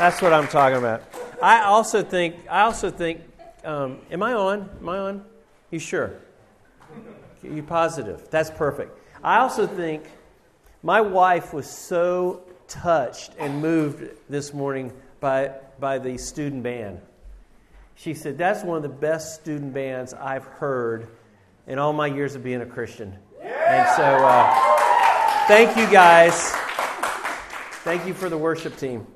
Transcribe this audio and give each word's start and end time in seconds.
That's 0.00 0.22
what 0.22 0.32
I'm 0.32 0.48
talking 0.48 0.78
about. 0.78 1.02
I 1.42 1.60
also 1.64 2.02
think. 2.02 2.36
I 2.50 2.62
also 2.62 2.90
think. 2.90 3.20
Um, 3.62 3.98
am 4.10 4.22
I 4.22 4.32
on? 4.32 4.70
Am 4.80 4.88
I 4.88 4.96
on? 4.96 5.24
You 5.70 5.78
sure? 5.78 6.14
You 7.42 7.62
positive? 7.62 8.26
That's 8.30 8.50
perfect. 8.50 8.98
I 9.22 9.40
also 9.40 9.66
think 9.66 10.04
my 10.82 11.02
wife 11.02 11.52
was 11.52 11.68
so 11.68 12.44
touched 12.66 13.32
and 13.38 13.60
moved 13.60 14.08
this 14.30 14.54
morning 14.54 14.90
by 15.20 15.52
by 15.78 15.98
the 15.98 16.16
student 16.16 16.62
band. 16.62 17.02
She 17.94 18.14
said 18.14 18.38
that's 18.38 18.64
one 18.64 18.78
of 18.78 18.82
the 18.82 18.88
best 18.88 19.42
student 19.42 19.74
bands 19.74 20.14
I've 20.14 20.46
heard 20.46 21.08
in 21.66 21.78
all 21.78 21.92
my 21.92 22.06
years 22.06 22.34
of 22.34 22.42
being 22.42 22.62
a 22.62 22.66
Christian. 22.66 23.18
Yeah! 23.38 23.50
And 23.68 23.96
so, 23.96 24.02
uh, 24.02 25.46
thank 25.46 25.76
you 25.76 25.84
guys. 25.92 26.52
Thank 27.84 28.06
you 28.06 28.14
for 28.14 28.30
the 28.30 28.38
worship 28.38 28.78
team. 28.78 29.06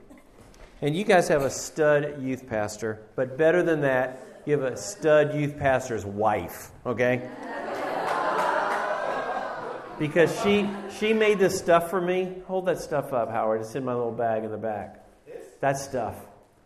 And 0.84 0.94
you 0.94 1.02
guys 1.02 1.29
have 1.29 1.40
a 1.40 1.48
stud 1.48 2.22
youth 2.22 2.46
pastor, 2.46 3.00
but 3.16 3.38
better 3.38 3.62
than 3.62 3.80
that, 3.80 4.42
you 4.44 4.52
have 4.52 4.70
a 4.70 4.76
stud 4.76 5.34
youth 5.34 5.58
pastor's 5.58 6.04
wife, 6.04 6.72
okay? 6.84 7.26
Because 9.98 10.39
she 10.42 10.68
she 10.98 11.14
made 11.14 11.39
this 11.39 11.56
stuff 11.56 11.89
for 11.89 12.02
me. 12.02 12.42
Hold 12.46 12.66
that 12.66 12.80
stuff 12.80 13.14
up, 13.14 13.30
Howard. 13.30 13.62
It's 13.62 13.75
in 13.75 13.82
my 13.82 13.94
little 13.94 14.12
bag 14.12 14.44
in 14.44 14.50
the 14.50 14.58
back. 14.58 15.06
That 15.61 15.78
stuff. 15.78 16.16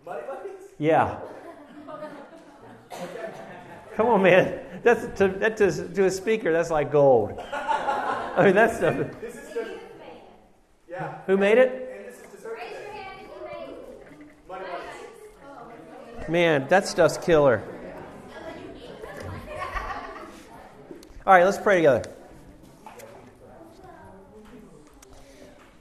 Money 0.05 0.23
buckets? 0.27 0.65
Yeah. 0.79 1.21
Come 3.95 4.07
on, 4.09 4.23
man. 4.25 4.59
That's 4.83 5.17
to, 5.19 5.29
that 5.29 5.57
to, 5.59 5.71
to 5.95 6.07
a 6.07 6.11
speaker. 6.11 6.53
That's 6.53 6.73
like 6.73 6.91
gold. 6.91 7.39
I 7.39 8.47
mean, 8.47 8.57
that 8.57 8.77
stuff. 8.77 8.97
This 9.21 9.37
is 9.37 9.49
the, 9.55 9.79
yeah. 10.91 11.19
Who 11.27 11.37
made 11.37 11.59
it? 11.59 11.69
And 11.71 12.13
this 12.13 12.21
is 12.21 12.33
dessert 12.33 12.59
Raise 12.59 12.73
your 12.73 12.81
today. 12.81 12.93
hand 12.99 13.21
if 13.21 13.29
you 13.29 13.45
made 13.47 13.77
Money 14.49 14.65
bunnies. 14.65 16.18
Man, 16.29 16.69
that 16.69 16.87
stuff's 16.87 17.17
killer. 17.17 17.63
All 21.27 21.33
right, 21.33 21.43
let's 21.43 21.57
pray 21.57 21.77
together. 21.77 22.03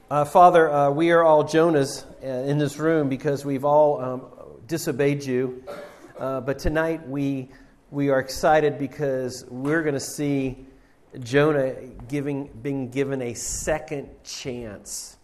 Uh, 0.10 0.24
Father, 0.24 0.72
uh, 0.72 0.90
we 0.90 1.12
are 1.12 1.22
all 1.22 1.44
Jonahs 1.44 2.06
uh, 2.24 2.50
in 2.50 2.58
this 2.60 2.78
room 2.78 3.10
because 3.10 3.44
we've 3.44 3.66
all 3.66 4.02
um, 4.02 4.26
disobeyed 4.68 5.26
you. 5.26 5.66
Uh, 6.18 6.40
but 6.40 6.60
tonight 6.60 7.06
we, 7.10 7.50
we 7.92 8.08
are 8.08 8.20
excited 8.20 8.80
because 8.80 9.44
we're 9.50 9.82
going 9.82 9.96
to 9.96 10.00
see 10.00 10.66
Jonah 11.20 11.74
giving, 12.08 12.48
being 12.62 12.90
given 12.90 13.22
a 13.22 13.34
second 13.34 14.08
chance. 14.24 15.18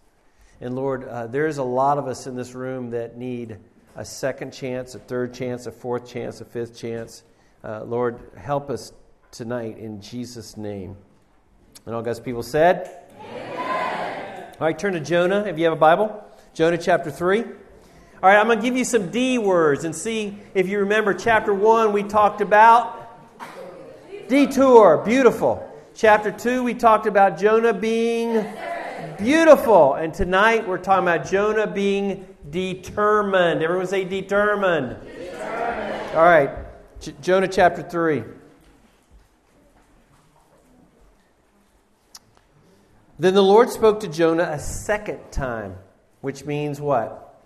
And 0.59 0.75
Lord, 0.75 1.07
uh, 1.07 1.27
there's 1.27 1.59
a 1.59 1.63
lot 1.63 1.97
of 1.97 2.07
us 2.07 2.27
in 2.27 2.35
this 2.35 2.53
room 2.53 2.89
that 2.89 3.17
need 3.17 3.57
a 3.95 4.03
second 4.03 4.51
chance, 4.51 4.95
a 4.95 4.99
third 4.99 5.33
chance, 5.33 5.65
a 5.67 5.71
fourth 5.71 6.07
chance, 6.07 6.41
a 6.41 6.45
fifth 6.45 6.77
chance. 6.77 7.23
Uh, 7.63 7.83
Lord, 7.83 8.19
help 8.37 8.69
us 8.69 8.91
tonight 9.31 9.77
in 9.77 10.01
Jesus' 10.01 10.57
name. 10.57 10.95
And 11.85 11.93
all 11.93 12.01
God's 12.01 12.19
people 12.19 12.43
said, 12.43 12.99
all 14.59 14.67
right, 14.67 14.77
turn 14.77 14.93
to 14.93 14.99
Jonah 14.99 15.45
if 15.45 15.57
you 15.57 15.65
have 15.65 15.73
a 15.73 15.77
Bible. 15.77 16.23
Jonah 16.53 16.77
chapter 16.77 17.11
3. 17.11 17.41
All 17.43 17.49
right, 18.21 18.37
I'm 18.37 18.45
going 18.45 18.59
to 18.59 18.63
give 18.63 18.77
you 18.77 18.85
some 18.85 19.09
D 19.09 19.37
words 19.37 19.83
and 19.83 19.95
see 19.95 20.37
if 20.53 20.67
you 20.67 20.79
remember 20.79 21.13
chapter 21.13 21.53
1 21.53 21.91
we 21.91 22.03
talked 22.03 22.41
about 22.41 22.99
detour, 24.27 25.03
beautiful. 25.05 25.69
Chapter 25.95 26.31
2 26.31 26.63
we 26.63 26.73
talked 26.73 27.05
about 27.05 27.37
Jonah 27.37 27.73
being 27.73 28.45
beautiful. 29.17 29.95
And 29.95 30.13
tonight 30.13 30.67
we're 30.67 30.77
talking 30.77 31.03
about 31.07 31.29
Jonah 31.29 31.67
being 31.67 32.25
determined. 32.49 33.63
Everyone 33.63 33.87
say 33.87 34.03
determined. 34.03 34.97
determined. 35.05 36.15
All 36.15 36.23
right, 36.23 36.51
J- 36.99 37.13
Jonah 37.21 37.47
chapter 37.47 37.81
3. 37.81 38.23
Then 43.19 43.35
the 43.35 43.43
Lord 43.43 43.69
spoke 43.69 43.99
to 44.01 44.07
Jonah 44.07 44.49
a 44.51 44.59
second 44.59 45.19
time, 45.31 45.77
which 46.21 46.45
means 46.45 46.81
what? 46.81 47.41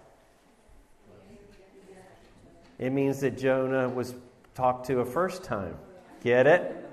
It 2.80 2.92
means 2.92 3.20
that 3.22 3.38
Jonah 3.38 3.90
was 3.90 4.16
talked 4.56 4.88
to 4.88 5.00
a 5.00 5.06
first 5.06 5.44
time. 5.44 5.76
Get 6.24 6.48
it? 6.48 6.90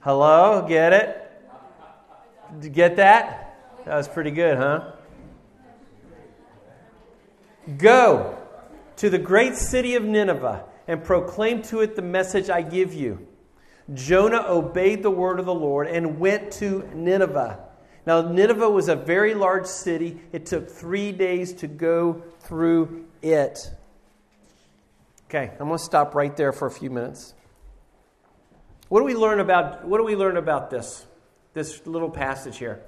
Hello? 0.00 0.64
Get 0.68 0.92
it? 0.92 2.72
Get 2.72 2.96
that? 2.96 3.56
That 3.84 3.96
was 3.96 4.08
pretty 4.08 4.30
good, 4.30 4.56
huh? 4.56 4.92
Go 7.76 8.38
to 8.96 9.10
the 9.10 9.18
great 9.18 9.56
city 9.56 9.94
of 9.94 10.04
Nineveh 10.04 10.64
and 10.86 11.04
proclaim 11.04 11.62
to 11.62 11.80
it 11.80 11.96
the 11.96 12.02
message 12.02 12.48
I 12.48 12.62
give 12.62 12.94
you. 12.94 13.26
Jonah 13.92 14.44
obeyed 14.48 15.02
the 15.02 15.10
word 15.10 15.38
of 15.38 15.46
the 15.46 15.54
Lord 15.54 15.86
and 15.86 16.18
went 16.18 16.52
to 16.52 16.88
Nineveh. 16.94 17.60
Now, 18.06 18.22
Nineveh 18.22 18.70
was 18.70 18.88
a 18.88 18.96
very 18.96 19.34
large 19.34 19.66
city. 19.66 20.20
It 20.32 20.46
took 20.46 20.70
three 20.70 21.12
days 21.12 21.52
to 21.54 21.66
go 21.66 22.22
through 22.40 23.06
it. 23.22 23.70
Okay, 25.26 25.50
I'm 25.60 25.66
going 25.66 25.78
to 25.78 25.84
stop 25.84 26.14
right 26.14 26.34
there 26.34 26.52
for 26.52 26.66
a 26.66 26.70
few 26.70 26.88
minutes. 26.88 27.34
What 28.88 29.00
do 29.00 29.04
we 29.04 29.14
learn 29.14 29.40
about 29.40 29.86
what 29.86 29.98
do 29.98 30.04
we 30.04 30.16
learn 30.16 30.38
about 30.38 30.70
this 30.70 31.04
this 31.52 31.86
little 31.86 32.08
passage 32.08 32.56
here? 32.56 32.82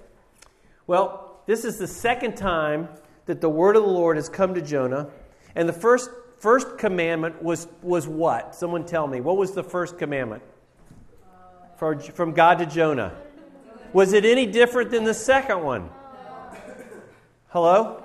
Well, 0.86 1.42
this 1.44 1.66
is 1.66 1.76
the 1.76 1.86
second 1.86 2.36
time 2.36 2.88
that 3.26 3.40
the 3.40 3.48
word 3.48 3.76
of 3.76 3.82
the 3.82 3.88
Lord 3.88 4.16
has 4.16 4.28
come 4.28 4.54
to 4.54 4.62
Jonah, 4.62 5.08
and 5.54 5.68
the 5.68 5.72
first 5.72 6.10
first 6.38 6.78
commandment 6.78 7.42
was 7.42 7.68
was 7.82 8.08
what? 8.08 8.54
Someone 8.54 8.84
tell 8.84 9.06
me. 9.06 9.20
What 9.20 9.36
was 9.36 9.52
the 9.52 9.62
first 9.62 9.98
commandment? 9.98 10.42
For, 11.76 11.98
from 11.98 12.32
God 12.32 12.58
to 12.58 12.66
Jonah. 12.66 13.14
Was 13.92 14.12
it 14.12 14.24
any 14.24 14.46
different 14.46 14.90
than 14.90 15.04
the 15.04 15.14
second 15.14 15.62
one? 15.62 15.88
Hello? 17.48 18.04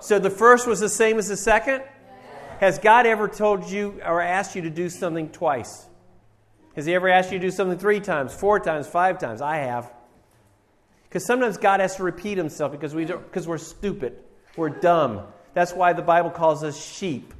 So 0.00 0.18
the 0.18 0.30
first 0.30 0.66
was 0.66 0.80
the 0.80 0.88
same 0.88 1.18
as 1.18 1.28
the 1.28 1.36
second? 1.36 1.82
Has 2.58 2.78
God 2.78 3.06
ever 3.06 3.28
told 3.28 3.70
you 3.70 4.00
or 4.04 4.20
asked 4.20 4.56
you 4.56 4.62
to 4.62 4.70
do 4.70 4.88
something 4.88 5.28
twice? 5.28 5.86
Has 6.74 6.86
He 6.86 6.94
ever 6.94 7.08
asked 7.08 7.32
you 7.32 7.38
to 7.38 7.46
do 7.46 7.50
something 7.50 7.78
three 7.78 8.00
times, 8.00 8.34
four 8.34 8.60
times, 8.60 8.86
five 8.86 9.18
times? 9.18 9.40
I 9.40 9.58
have. 9.58 9.92
Because 11.10 11.24
sometimes 11.24 11.56
God 11.56 11.80
has 11.80 11.96
to 11.96 12.04
repeat 12.04 12.38
Himself 12.38 12.70
because 12.70 12.94
we 12.94 13.04
because 13.04 13.48
we're 13.48 13.58
stupid, 13.58 14.16
we're 14.56 14.68
dumb. 14.68 15.22
That's 15.54 15.72
why 15.72 15.92
the 15.92 16.02
Bible 16.02 16.30
calls 16.30 16.62
us 16.62 16.80
sheep. 16.80 17.34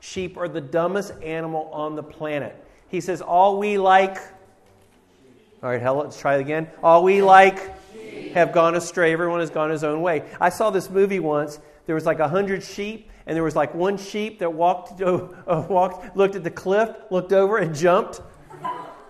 Sheep 0.00 0.36
are 0.36 0.48
the 0.48 0.60
dumbest 0.60 1.12
animal 1.22 1.70
on 1.72 1.94
the 1.94 2.02
planet. 2.02 2.56
He 2.88 3.00
says, 3.00 3.22
"All 3.22 3.60
we 3.60 3.78
like." 3.78 4.18
All 5.62 5.70
right, 5.70 5.80
let's 5.80 6.18
try 6.18 6.34
it 6.34 6.40
again. 6.40 6.68
All 6.82 7.04
we 7.04 7.22
like 7.22 7.70
have 8.32 8.52
gone 8.52 8.74
astray. 8.74 9.12
Everyone 9.12 9.38
has 9.38 9.50
gone 9.50 9.70
his 9.70 9.84
own 9.84 10.02
way. 10.02 10.24
I 10.40 10.48
saw 10.48 10.70
this 10.70 10.90
movie 10.90 11.20
once. 11.20 11.60
There 11.86 11.94
was 11.94 12.04
like 12.04 12.18
a 12.18 12.28
hundred 12.28 12.64
sheep, 12.64 13.08
and 13.26 13.36
there 13.36 13.44
was 13.44 13.54
like 13.54 13.72
one 13.72 13.98
sheep 13.98 14.40
that 14.40 14.52
walked, 14.52 15.00
uh, 15.00 15.28
walked, 15.46 16.16
looked 16.16 16.34
at 16.34 16.42
the 16.42 16.50
cliff, 16.50 16.90
looked 17.10 17.32
over, 17.32 17.58
and 17.58 17.72
jumped, 17.72 18.20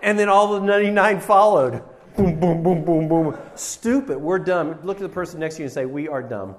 and 0.03 0.19
then 0.19 0.29
all 0.29 0.61
the 0.61 0.61
ninety-nine 0.61 1.21
followed. 1.21 1.83
Boom, 2.17 2.39
boom, 2.39 2.63
boom, 2.63 2.85
boom, 2.85 3.09
boom. 3.09 3.39
Stupid. 3.55 4.19
We're 4.19 4.39
dumb. 4.39 4.79
Look 4.83 4.99
at 4.99 5.03
the 5.03 5.09
person 5.09 5.41
next 5.41 5.57
to 5.57 5.63
you 5.63 5.65
and 5.65 5.73
say, 5.73 5.87
"We 5.87 6.09
are 6.09 6.23
dumb." 6.23 6.57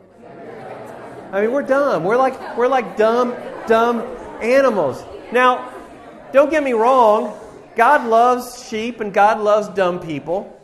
I 1.32 1.42
mean, 1.42 1.52
we're 1.52 1.64
dumb. 1.64 2.04
We're 2.04 2.18
like 2.18 2.58
we're 2.58 2.68
like 2.68 2.98
dumb, 2.98 3.36
dumb 3.68 4.02
animals. 4.42 5.04
Now, 5.32 5.72
don't 6.32 6.50
get 6.50 6.64
me 6.64 6.74
wrong. 6.74 7.38
God 7.76 8.08
loves 8.08 8.68
sheep 8.68 9.00
and 9.00 9.14
God 9.14 9.40
loves 9.40 9.68
dumb 9.70 10.00
people. 10.00 10.60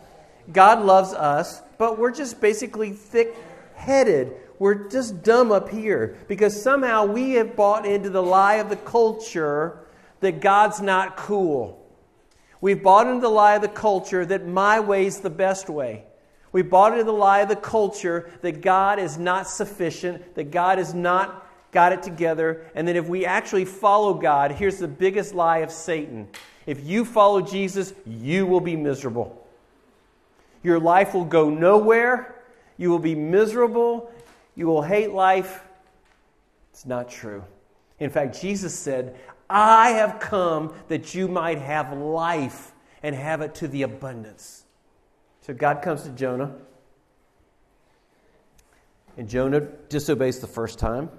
God 0.51 0.83
loves 0.83 1.13
us, 1.13 1.61
but 1.78 1.97
we're 1.97 2.11
just 2.11 2.41
basically 2.41 2.91
thick 2.91 3.35
headed. 3.75 4.33
We're 4.57 4.89
just 4.89 5.23
dumb 5.23 5.51
up 5.51 5.69
here 5.69 6.17
because 6.28 6.59
somehow 6.61 7.05
we 7.05 7.31
have 7.34 7.55
bought 7.55 7.85
into 7.85 8.09
the 8.09 8.22
lie 8.22 8.55
of 8.55 8.69
the 8.69 8.75
culture 8.75 9.79
that 10.19 10.41
God's 10.41 10.81
not 10.81 11.16
cool. 11.16 11.78
We've 12.61 12.82
bought 12.82 13.08
into 13.08 13.22
the 13.22 13.29
lie 13.29 13.56
of 13.56 13.61
the 13.61 13.67
culture 13.67 14.26
that 14.26 14.46
my 14.46 14.79
way's 14.79 15.20
the 15.20 15.29
best 15.29 15.70
way. 15.70 16.03
We 16.52 16.61
bought 16.61 16.94
into 16.94 17.03
the 17.03 17.11
lie 17.11 17.40
of 17.40 17.50
the 17.50 17.56
culture 17.56 18.32
that 18.41 18.61
God 18.61 19.00
is 19.00 19.17
not 19.17 19.47
sufficient, 19.47 20.35
that 20.35 20.52
God 20.52 20.78
has 20.78 20.94
not 20.94 21.47
got 21.72 21.91
it 21.91 22.02
together, 22.02 22.66
and 22.73 22.88
that 22.88 22.96
if 22.96 23.08
we 23.08 23.26
actually 23.26 23.66
follow 23.66 24.14
God, 24.16 24.52
here's 24.52 24.78
the 24.78 24.88
biggest 24.88 25.35
lie 25.35 25.59
of 25.59 25.72
Satan 25.72 26.28
if 26.70 26.85
you 26.85 27.03
follow 27.03 27.41
Jesus, 27.41 27.96
you 28.06 28.46
will 28.46 28.62
be 28.62 28.76
miserable. 28.76 29.44
Your 30.62 30.79
life 30.79 31.16
will 31.16 31.26
go 31.26 31.50
nowhere. 31.50 32.35
You 32.78 32.91
will 32.91 33.00
be 33.00 33.16
miserable. 33.16 34.12
You 34.55 34.67
will 34.67 34.84
hate 34.84 35.12
life. 35.12 35.64
It's 36.72 36.85
not 36.85 37.09
true. 37.09 37.44
In 38.00 38.12
fact, 38.12 38.40
Jesus 38.40 38.78
said, 38.78 39.16
I 39.49 39.91
have 39.91 40.19
come 40.19 40.73
that 40.90 41.16
you 41.16 41.28
might 41.28 41.57
have 41.57 41.91
life 41.93 42.72
and 43.01 43.16
have 43.16 43.41
it 43.41 43.55
to 43.55 43.67
the 43.67 43.84
abundance. 43.84 44.63
So 45.41 45.53
God 45.53 45.81
comes 45.81 46.03
to 46.03 46.09
Jonah. 46.09 46.53
And 49.17 49.28
Jonah 49.28 49.61
disobeys 49.61 50.40
the 50.40 50.47
first 50.47 50.78
time. 50.79 51.09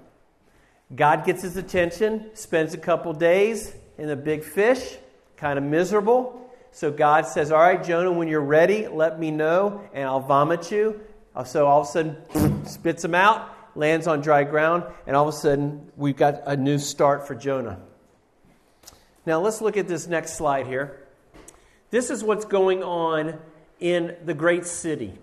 God 0.95 1.25
gets 1.25 1.41
his 1.41 1.57
attention, 1.57 2.31
spends 2.33 2.73
a 2.73 2.77
couple 2.77 3.13
days 3.13 3.73
in 3.97 4.09
a 4.09 4.15
big 4.15 4.43
fish, 4.43 4.97
kind 5.37 5.57
of 5.57 5.63
miserable. 5.63 6.49
So 6.71 6.91
God 6.91 7.27
says, 7.27 7.51
All 7.51 7.59
right, 7.59 7.83
Jonah, 7.83 8.11
when 8.11 8.27
you're 8.27 8.41
ready, 8.41 8.87
let 8.87 9.19
me 9.19 9.31
know, 9.31 9.81
and 9.93 10.05
I'll 10.05 10.21
vomit 10.21 10.71
you. 10.71 11.01
Uh, 11.35 11.43
so 11.43 11.67
all 11.67 11.81
of 11.81 11.87
a 11.87 11.91
sudden, 11.91 12.65
spits 12.65 13.03
him 13.03 13.15
out, 13.15 13.49
lands 13.75 14.07
on 14.07 14.21
dry 14.21 14.43
ground, 14.43 14.83
and 15.05 15.15
all 15.15 15.27
of 15.27 15.33
a 15.33 15.37
sudden, 15.37 15.91
we've 15.95 16.17
got 16.17 16.41
a 16.45 16.57
new 16.57 16.77
start 16.77 17.27
for 17.27 17.35
Jonah. 17.35 17.79
Now, 19.25 19.39
let's 19.39 19.61
look 19.61 19.77
at 19.77 19.87
this 19.87 20.07
next 20.07 20.35
slide 20.35 20.65
here. 20.65 20.99
This 21.91 22.09
is 22.09 22.23
what's 22.23 22.45
going 22.45 22.81
on 22.81 23.39
in 23.79 24.15
the 24.25 24.33
great 24.33 24.65
city. 24.65 25.13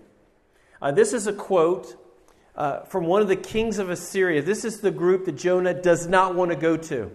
Uh, 0.81 0.91
this 0.91 1.11
is 1.11 1.27
a 1.27 1.33
quote 1.33 1.97
uh, 2.55 2.81
from 2.83 3.05
one 3.05 3.21
of 3.21 3.27
the 3.27 3.35
kings 3.35 3.77
of 3.77 3.89
Assyria. 3.89 4.41
This 4.41 4.63
is 4.63 4.79
the 4.79 4.91
group 4.91 5.25
that 5.25 5.33
Jonah 5.33 5.73
does 5.73 6.07
not 6.07 6.33
want 6.33 6.51
to 6.51 6.57
go 6.57 6.77
to. 6.77 7.11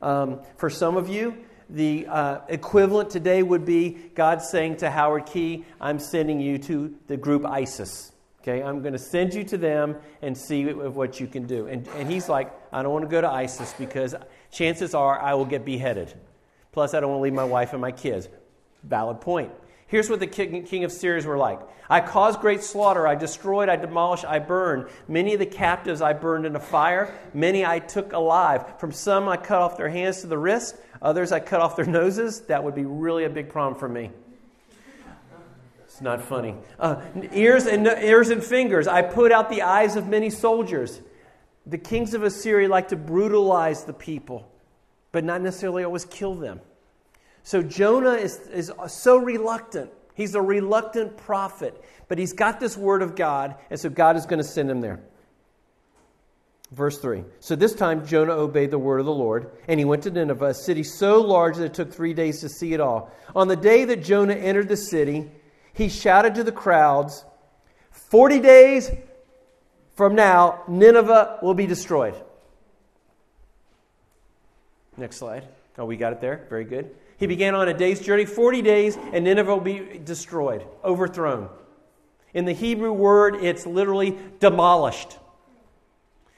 Um, 0.00 0.40
for 0.56 0.70
some 0.70 0.96
of 0.96 1.08
you, 1.08 1.38
the 1.68 2.06
uh, 2.06 2.40
equivalent 2.48 3.10
today 3.10 3.42
would 3.42 3.64
be 3.64 3.90
God 4.14 4.40
saying 4.40 4.76
to 4.76 4.90
Howard 4.90 5.26
Key, 5.26 5.64
I'm 5.80 5.98
sending 5.98 6.40
you 6.40 6.58
to 6.58 6.94
the 7.08 7.16
group 7.16 7.44
ISIS. 7.44 8.12
Okay, 8.42 8.62
I'm 8.62 8.80
going 8.80 8.92
to 8.92 8.98
send 8.98 9.34
you 9.34 9.42
to 9.44 9.58
them 9.58 9.96
and 10.22 10.38
see 10.38 10.72
what 10.72 11.18
you 11.18 11.26
can 11.26 11.46
do. 11.46 11.66
And, 11.66 11.86
and 11.96 12.08
he's 12.08 12.28
like, 12.28 12.52
I 12.72 12.82
don't 12.82 12.92
want 12.92 13.04
to 13.04 13.10
go 13.10 13.20
to 13.20 13.28
ISIS 13.28 13.74
because 13.76 14.14
chances 14.52 14.94
are 14.94 15.20
I 15.20 15.34
will 15.34 15.44
get 15.44 15.64
beheaded. 15.64 16.14
Plus, 16.78 16.94
I 16.94 17.00
don't 17.00 17.10
want 17.10 17.18
to 17.18 17.24
leave 17.24 17.32
my 17.32 17.42
wife 17.42 17.72
and 17.72 17.80
my 17.80 17.90
kids. 17.90 18.28
Valid 18.84 19.20
point. 19.20 19.50
Here's 19.88 20.08
what 20.08 20.20
the 20.20 20.28
king, 20.28 20.84
of 20.84 20.92
Assyria 20.92 21.26
were 21.26 21.36
like 21.36 21.58
I 21.90 22.00
caused 22.00 22.38
great 22.38 22.62
slaughter. 22.62 23.04
I 23.04 23.16
destroyed, 23.16 23.68
I 23.68 23.74
demolished, 23.74 24.24
I 24.24 24.38
burned. 24.38 24.86
Many 25.08 25.32
of 25.32 25.40
the 25.40 25.46
captives 25.46 26.00
I 26.00 26.12
burned 26.12 26.46
in 26.46 26.54
a 26.54 26.60
fire. 26.60 27.12
Many 27.34 27.66
I 27.66 27.80
took 27.80 28.12
alive. 28.12 28.78
From 28.78 28.92
some 28.92 29.28
I 29.28 29.38
cut 29.38 29.60
off 29.60 29.76
their 29.76 29.88
hands 29.88 30.20
to 30.20 30.28
the 30.28 30.38
wrist. 30.38 30.76
Others 31.02 31.32
I 31.32 31.40
cut 31.40 31.60
off 31.60 31.74
their 31.74 31.84
noses. 31.84 32.42
That 32.42 32.62
would 32.62 32.76
be 32.76 32.84
really 32.84 33.24
a 33.24 33.28
big 33.28 33.48
problem 33.48 33.76
for 33.76 33.88
me. 33.88 34.12
It's 35.82 36.00
not 36.00 36.22
funny. 36.22 36.54
Uh, 36.78 37.02
ears, 37.32 37.66
and, 37.66 37.88
ears 37.88 38.28
and 38.28 38.40
fingers. 38.40 38.86
I 38.86 39.02
put 39.02 39.32
out 39.32 39.50
the 39.50 39.62
eyes 39.62 39.96
of 39.96 40.06
many 40.06 40.30
soldiers. 40.30 41.00
The 41.66 41.78
kings 41.78 42.14
of 42.14 42.22
Assyria 42.22 42.68
like 42.68 42.86
to 42.90 42.96
brutalize 42.96 43.82
the 43.82 43.92
people, 43.92 44.48
but 45.10 45.24
not 45.24 45.40
necessarily 45.40 45.82
always 45.82 46.04
kill 46.04 46.36
them. 46.36 46.60
So 47.48 47.62
Jonah 47.62 48.12
is, 48.12 48.40
is 48.48 48.70
so 48.88 49.16
reluctant. 49.16 49.90
He's 50.14 50.34
a 50.34 50.42
reluctant 50.42 51.16
prophet, 51.16 51.82
but 52.06 52.18
he's 52.18 52.34
got 52.34 52.60
this 52.60 52.76
word 52.76 53.00
of 53.00 53.16
God, 53.16 53.54
and 53.70 53.80
so 53.80 53.88
God 53.88 54.18
is 54.18 54.26
going 54.26 54.36
to 54.36 54.44
send 54.46 54.70
him 54.70 54.82
there. 54.82 55.00
Verse 56.72 56.98
3. 56.98 57.24
So 57.40 57.56
this 57.56 57.72
time 57.72 58.06
Jonah 58.06 58.34
obeyed 58.34 58.70
the 58.70 58.78
word 58.78 59.00
of 59.00 59.06
the 59.06 59.14
Lord, 59.14 59.50
and 59.66 59.80
he 59.80 59.86
went 59.86 60.02
to 60.02 60.10
Nineveh, 60.10 60.48
a 60.48 60.52
city 60.52 60.82
so 60.82 61.22
large 61.22 61.56
that 61.56 61.64
it 61.64 61.72
took 61.72 61.90
three 61.90 62.12
days 62.12 62.42
to 62.42 62.50
see 62.50 62.74
it 62.74 62.80
all. 62.80 63.10
On 63.34 63.48
the 63.48 63.56
day 63.56 63.86
that 63.86 64.04
Jonah 64.04 64.34
entered 64.34 64.68
the 64.68 64.76
city, 64.76 65.30
he 65.72 65.88
shouted 65.88 66.34
to 66.34 66.44
the 66.44 66.52
crowds, 66.52 67.24
40 67.92 68.40
days 68.40 68.90
from 69.96 70.14
now, 70.14 70.64
Nineveh 70.68 71.38
will 71.40 71.54
be 71.54 71.66
destroyed. 71.66 72.22
Next 74.98 75.16
slide. 75.16 75.48
Oh, 75.78 75.86
we 75.86 75.96
got 75.96 76.12
it 76.12 76.20
there. 76.20 76.44
Very 76.50 76.64
good. 76.64 76.94
He 77.18 77.26
began 77.26 77.54
on 77.54 77.68
a 77.68 77.74
day's 77.74 78.00
journey, 78.00 78.24
40 78.24 78.62
days, 78.62 78.96
and 79.12 79.24
Nineveh 79.24 79.54
will 79.54 79.60
be 79.60 80.00
destroyed, 80.04 80.64
overthrown. 80.84 81.48
In 82.32 82.44
the 82.44 82.52
Hebrew 82.52 82.92
word, 82.92 83.36
it's 83.36 83.66
literally 83.66 84.16
demolished. 84.38 85.18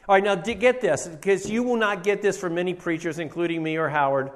All 0.08 0.14
right, 0.14 0.24
now 0.24 0.34
get 0.34 0.80
this, 0.80 1.06
because 1.06 1.48
you 1.48 1.62
will 1.62 1.76
not 1.76 2.02
get 2.02 2.22
this 2.22 2.38
from 2.38 2.54
many 2.54 2.72
preachers, 2.72 3.18
including 3.18 3.62
me 3.62 3.76
or 3.76 3.88
Howard. 3.88 4.30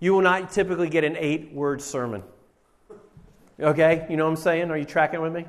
You 0.00 0.12
will 0.12 0.22
not 0.22 0.50
typically 0.50 0.88
get 0.88 1.04
an 1.04 1.16
eight 1.18 1.52
word 1.54 1.80
sermon. 1.80 2.22
Okay? 3.60 4.06
You 4.10 4.16
know 4.16 4.24
what 4.24 4.30
I'm 4.30 4.36
saying? 4.36 4.70
Are 4.70 4.76
you 4.76 4.84
tracking 4.84 5.20
with 5.20 5.32
me? 5.32 5.46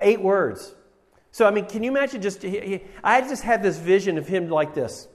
Eight 0.00 0.20
words. 0.20 0.74
So, 1.30 1.46
I 1.46 1.50
mean, 1.50 1.66
can 1.66 1.82
you 1.82 1.90
imagine 1.90 2.20
just, 2.20 2.44
I 2.44 3.20
just 3.20 3.42
had 3.42 3.62
this 3.62 3.78
vision 3.78 4.18
of 4.18 4.26
him 4.26 4.48
like 4.48 4.74
this. 4.74 5.08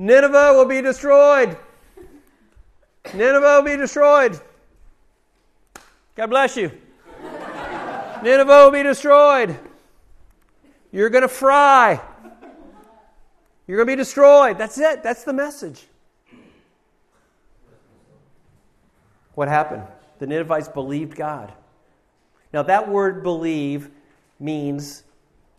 Nineveh 0.00 0.54
will 0.54 0.64
be 0.64 0.80
destroyed. 0.80 1.58
Nineveh 3.12 3.56
will 3.58 3.62
be 3.62 3.76
destroyed. 3.76 4.40
God 6.16 6.28
bless 6.28 6.56
you. 6.56 6.72
Nineveh 8.22 8.64
will 8.64 8.70
be 8.70 8.82
destroyed. 8.82 9.58
You're 10.90 11.10
going 11.10 11.20
to 11.20 11.28
fry. 11.28 12.00
You're 13.66 13.76
going 13.76 13.88
to 13.88 13.92
be 13.92 13.96
destroyed. 13.96 14.56
That's 14.56 14.78
it. 14.78 15.02
That's 15.02 15.24
the 15.24 15.34
message. 15.34 15.86
What 19.34 19.48
happened? 19.48 19.82
The 20.18 20.26
Ninevites 20.26 20.68
believed 20.68 21.14
God. 21.14 21.52
Now, 22.54 22.62
that 22.62 22.88
word 22.88 23.22
believe 23.22 23.90
means 24.38 25.02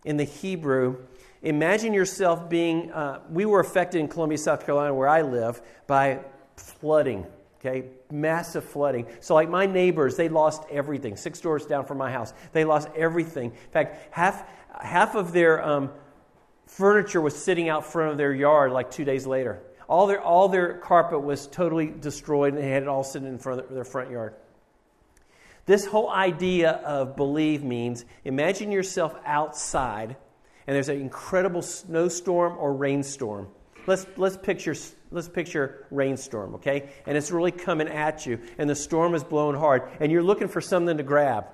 in 0.04 0.16
the 0.16 0.24
Hebrew 0.24 0.96
Imagine 1.42 1.92
yourself 1.92 2.48
being, 2.48 2.92
uh, 2.92 3.20
we 3.28 3.44
were 3.44 3.58
affected 3.58 3.98
in 3.98 4.08
Columbia, 4.08 4.38
South 4.38 4.64
Carolina, 4.64 4.94
where 4.94 5.08
I 5.08 5.22
live, 5.22 5.60
by 5.88 6.20
flooding, 6.56 7.26
okay? 7.58 7.86
Massive 8.12 8.64
flooding. 8.64 9.06
So, 9.20 9.34
like 9.34 9.48
my 9.48 9.66
neighbors, 9.66 10.16
they 10.16 10.28
lost 10.28 10.62
everything. 10.70 11.16
Six 11.16 11.40
doors 11.40 11.66
down 11.66 11.84
from 11.84 11.98
my 11.98 12.12
house, 12.12 12.32
they 12.52 12.64
lost 12.64 12.88
everything. 12.96 13.50
In 13.50 13.70
fact, 13.72 14.14
half, 14.14 14.48
half 14.80 15.16
of 15.16 15.32
their 15.32 15.64
um, 15.64 15.90
furniture 16.66 17.20
was 17.20 17.34
sitting 17.34 17.68
out 17.68 17.84
front 17.84 18.12
of 18.12 18.18
their 18.18 18.32
yard 18.32 18.70
like 18.70 18.92
two 18.92 19.04
days 19.04 19.26
later. 19.26 19.60
All 19.88 20.06
their, 20.06 20.20
all 20.20 20.48
their 20.48 20.74
carpet 20.74 21.22
was 21.22 21.48
totally 21.48 21.88
destroyed, 21.88 22.54
and 22.54 22.62
they 22.62 22.70
had 22.70 22.82
it 22.82 22.88
all 22.88 23.02
sitting 23.02 23.28
in 23.28 23.38
front 23.38 23.60
of 23.60 23.74
their 23.74 23.84
front 23.84 24.10
yard. 24.12 24.34
This 25.66 25.86
whole 25.86 26.08
idea 26.08 26.70
of 26.70 27.16
believe 27.16 27.64
means 27.64 28.04
imagine 28.24 28.70
yourself 28.70 29.14
outside 29.24 30.16
and 30.66 30.74
there's 30.76 30.88
an 30.88 31.00
incredible 31.00 31.62
snowstorm 31.62 32.56
or 32.58 32.72
rainstorm. 32.72 33.48
Let's, 33.86 34.06
let's, 34.16 34.36
picture, 34.36 34.76
let's 35.10 35.28
picture 35.28 35.86
rainstorm, 35.90 36.54
okay? 36.56 36.90
And 37.06 37.16
it's 37.16 37.30
really 37.30 37.50
coming 37.50 37.88
at 37.88 38.26
you, 38.26 38.38
and 38.58 38.70
the 38.70 38.76
storm 38.76 39.14
is 39.14 39.24
blowing 39.24 39.56
hard, 39.56 39.82
and 39.98 40.12
you're 40.12 40.22
looking 40.22 40.48
for 40.48 40.60
something 40.60 40.96
to 40.98 41.02
grab, 41.02 41.46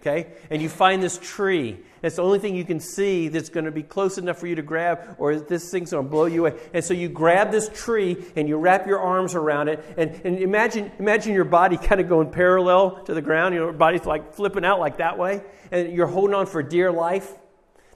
okay? 0.00 0.28
And 0.48 0.62
you 0.62 0.68
find 0.68 1.02
this 1.02 1.18
tree. 1.18 1.80
It's 2.00 2.16
the 2.16 2.22
only 2.22 2.38
thing 2.38 2.54
you 2.54 2.64
can 2.64 2.78
see 2.78 3.26
that's 3.28 3.48
going 3.48 3.64
to 3.64 3.72
be 3.72 3.82
close 3.82 4.16
enough 4.16 4.38
for 4.38 4.46
you 4.46 4.54
to 4.54 4.62
grab, 4.62 5.16
or 5.18 5.40
this 5.40 5.72
thing's 5.72 5.90
going 5.90 6.04
to 6.04 6.10
blow 6.10 6.26
you 6.26 6.46
away. 6.46 6.60
And 6.72 6.84
so 6.84 6.94
you 6.94 7.08
grab 7.08 7.50
this 7.50 7.68
tree 7.68 8.16
and 8.36 8.48
you 8.48 8.58
wrap 8.58 8.86
your 8.86 9.00
arms 9.00 9.34
around 9.34 9.68
it, 9.68 9.84
and, 9.96 10.20
and 10.24 10.38
imagine, 10.38 10.92
imagine 11.00 11.34
your 11.34 11.44
body 11.44 11.76
kind 11.82 12.00
of 12.00 12.08
going 12.08 12.30
parallel 12.30 13.02
to 13.04 13.14
the 13.14 13.22
ground. 13.22 13.56
Your 13.56 13.72
body's 13.72 14.04
like 14.04 14.34
flipping 14.34 14.64
out 14.64 14.78
like 14.78 14.98
that 14.98 15.18
way, 15.18 15.42
and 15.72 15.92
you're 15.92 16.06
holding 16.06 16.34
on 16.34 16.46
for 16.46 16.62
dear 16.62 16.92
life. 16.92 17.28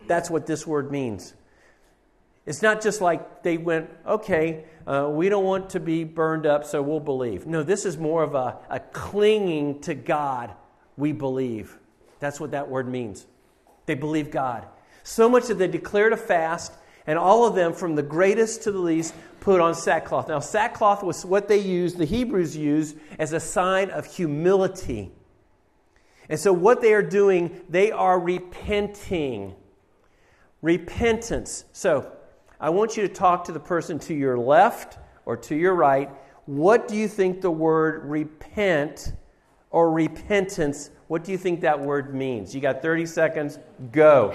That's 0.09 0.31
what 0.31 0.47
this 0.47 0.67
word 0.67 0.91
means. 0.91 1.35
It's 2.47 2.63
not 2.63 2.81
just 2.81 3.01
like 3.01 3.43
they 3.43 3.59
went, 3.59 3.91
okay, 4.07 4.65
uh, 4.87 5.09
we 5.11 5.29
don't 5.29 5.45
want 5.45 5.71
to 5.71 5.81
be 5.81 6.05
burned 6.05 6.47
up, 6.47 6.65
so 6.65 6.81
we'll 6.81 7.01
believe. 7.01 7.45
No, 7.45 7.65
this 7.65 7.85
is 7.85 7.99
more 7.99 8.23
of 8.23 8.37
a, 8.37 8.57
a 8.71 8.79
clinging 8.79 9.81
to 9.81 9.95
God, 9.95 10.53
we 10.97 11.11
believe. 11.11 11.77
That's 12.21 12.39
what 12.39 12.53
that 12.53 12.69
word 12.69 12.89
means. 12.89 13.27
They 13.87 13.95
believe 13.95 14.31
God. 14.31 14.67
So 15.03 15.29
much 15.29 15.47
that 15.47 15.55
they 15.55 15.67
declared 15.67 16.13
a 16.13 16.17
fast, 16.17 16.73
and 17.05 17.19
all 17.19 17.47
of 17.47 17.57
them, 17.57 17.73
from 17.73 17.97
the 17.97 18.03
greatest 18.03 18.63
to 18.63 18.73
the 18.73 18.79
least, 18.79 19.13
put 19.41 19.61
on 19.61 19.75
sackcloth. 19.75 20.29
Now, 20.29 20.39
sackcloth 20.39 21.03
was 21.03 21.25
what 21.25 21.49
they 21.49 21.59
used, 21.59 21.99
the 21.99 22.05
Hebrews 22.05 22.57
used, 22.57 22.97
as 23.19 23.33
a 23.33 23.41
sign 23.41 23.91
of 23.91 24.07
humility. 24.07 25.11
And 26.29 26.39
so, 26.39 26.53
what 26.53 26.81
they 26.81 26.93
are 26.95 27.03
doing, 27.03 27.61
they 27.69 27.91
are 27.91 28.19
repenting 28.19 29.55
Repentance. 30.63 31.65
So, 31.73 32.13
I 32.59 32.71
want 32.71 32.97
you 32.97 33.07
to 33.07 33.13
talk 33.13 33.45
to 33.45 33.53
the 33.53 33.61
person 33.61 33.99
to 34.01 34.15
your 34.15 34.39
left 34.39 34.99
or 35.27 35.37
to 35.37 35.55
your 35.55 35.75
right. 35.75 36.11
What 36.47 36.89
do 36.89 36.97
you 36.97 37.09
think 37.09 37.41
the 37.41 37.51
word 37.51 38.05
repent 38.05 39.13
or 39.71 39.91
repentance, 39.91 40.91
what 41.09 41.23
do 41.23 41.33
you 41.33 41.39
think 41.39 41.61
that 41.61 41.79
word 41.79 42.15
means? 42.15 42.55
You 42.55 42.63
got 42.63 42.81
30 42.81 43.05
seconds. 43.05 43.59
Go. 43.93 44.35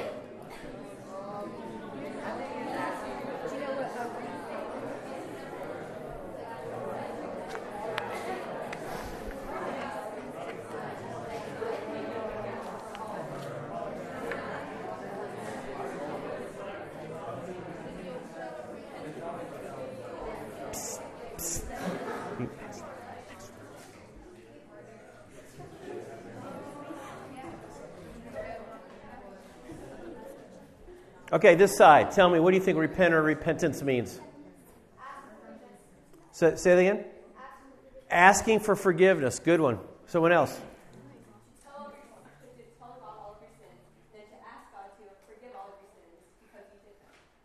Okay, 31.34 31.56
this 31.56 31.78
side. 31.78 32.12
Tell 32.12 32.30
me, 32.30 32.40
what 32.40 32.52
do 32.52 32.58
you 32.58 32.64
think 32.64 32.78
repent 32.78 33.14
or 33.14 33.22
repentance 33.22 33.82
means? 33.82 34.20
Say, 36.32 36.56
say 36.56 36.76
that 36.76 36.80
again. 36.80 37.06
Asking 38.10 38.60
for 38.60 38.76
forgiveness. 38.76 39.40
Good 39.40 39.62
one. 39.62 39.80
Someone 40.08 40.34
else. 40.34 40.60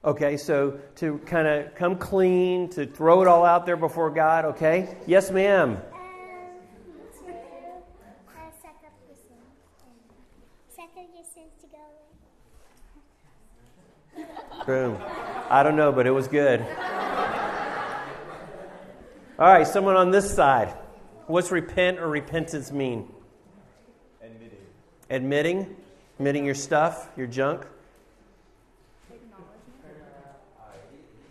Okay, 0.05 0.37
so 0.37 0.79
to 0.97 1.19
kind 1.27 1.49
of 1.49 1.75
come 1.75 1.97
clean, 1.97 2.69
to 2.71 2.87
throw 2.87 3.23
it 3.23 3.29
all 3.29 3.45
out 3.45 3.67
there 3.67 3.77
before 3.77 4.09
God, 4.09 4.45
okay? 4.45 4.97
Yes, 5.05 5.33
ma'am. 5.33 5.71
Um, 5.71 5.83
Boom. 14.67 14.99
I 15.49 15.63
don't 15.63 15.77
know, 15.77 15.93
but 15.93 16.07
it 16.07 16.11
was 16.11 16.27
good. 16.27 16.61
All 19.39 19.53
right, 19.53 19.67
someone 19.67 19.97
on 19.97 20.11
this 20.11 20.35
side. 20.35 20.75
What's 21.27 21.51
repent 21.51 21.99
or 21.99 22.09
repentance 22.09 22.73
mean? 22.73 23.07
Admitting. 24.23 24.59
Admitting? 25.11 25.77
Admitting 26.19 26.45
your 26.47 26.55
stuff, 26.55 27.11
your 27.17 27.27
junk? 27.27 27.67
He, 29.11 29.15
he 29.15 29.21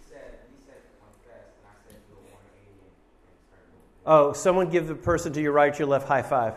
said 0.08 0.40
he 0.48 0.66
said 0.66 0.76
confess, 1.02 1.48
and 1.58 1.66
I 1.66 1.74
said 1.88 1.98
do 2.08 2.14
a 2.14 2.22
180 2.32 2.70
and, 2.70 2.92
and 3.28 3.42
start 3.48 3.64
moving. 3.74 4.30
Oh, 4.30 4.34
someone 4.34 4.70
give 4.70 4.88
the 4.88 4.96
person 4.96 5.34
to 5.34 5.42
your 5.42 5.52
right, 5.52 5.78
your 5.78 5.88
left 5.88 6.08
high 6.08 6.22
five. 6.22 6.54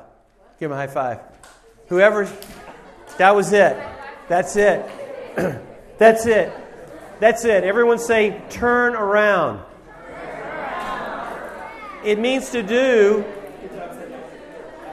Give 0.61 0.71
him 0.71 0.77
a 0.77 0.81
high 0.81 0.87
five. 0.87 1.21
Whoever, 1.89 2.31
that 3.17 3.35
was 3.35 3.53
it. 3.53 3.77
That's 4.29 4.55
it. 4.57 4.85
That's 5.99 6.27
it. 6.27 6.53
That's 7.21 7.45
it. 7.45 7.65
Everyone 7.65 7.99
say, 7.99 8.41
turn 8.49 8.95
around. 8.95 9.65
It 12.05 12.19
means 12.19 12.51
to 12.51 12.63
do 12.63 13.25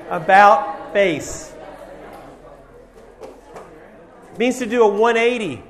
about 0.10 0.92
face. 0.92 1.54
It 4.34 4.40
means 4.40 4.58
to 4.60 4.66
do 4.66 4.84
a 4.84 4.88
180. 4.88 5.64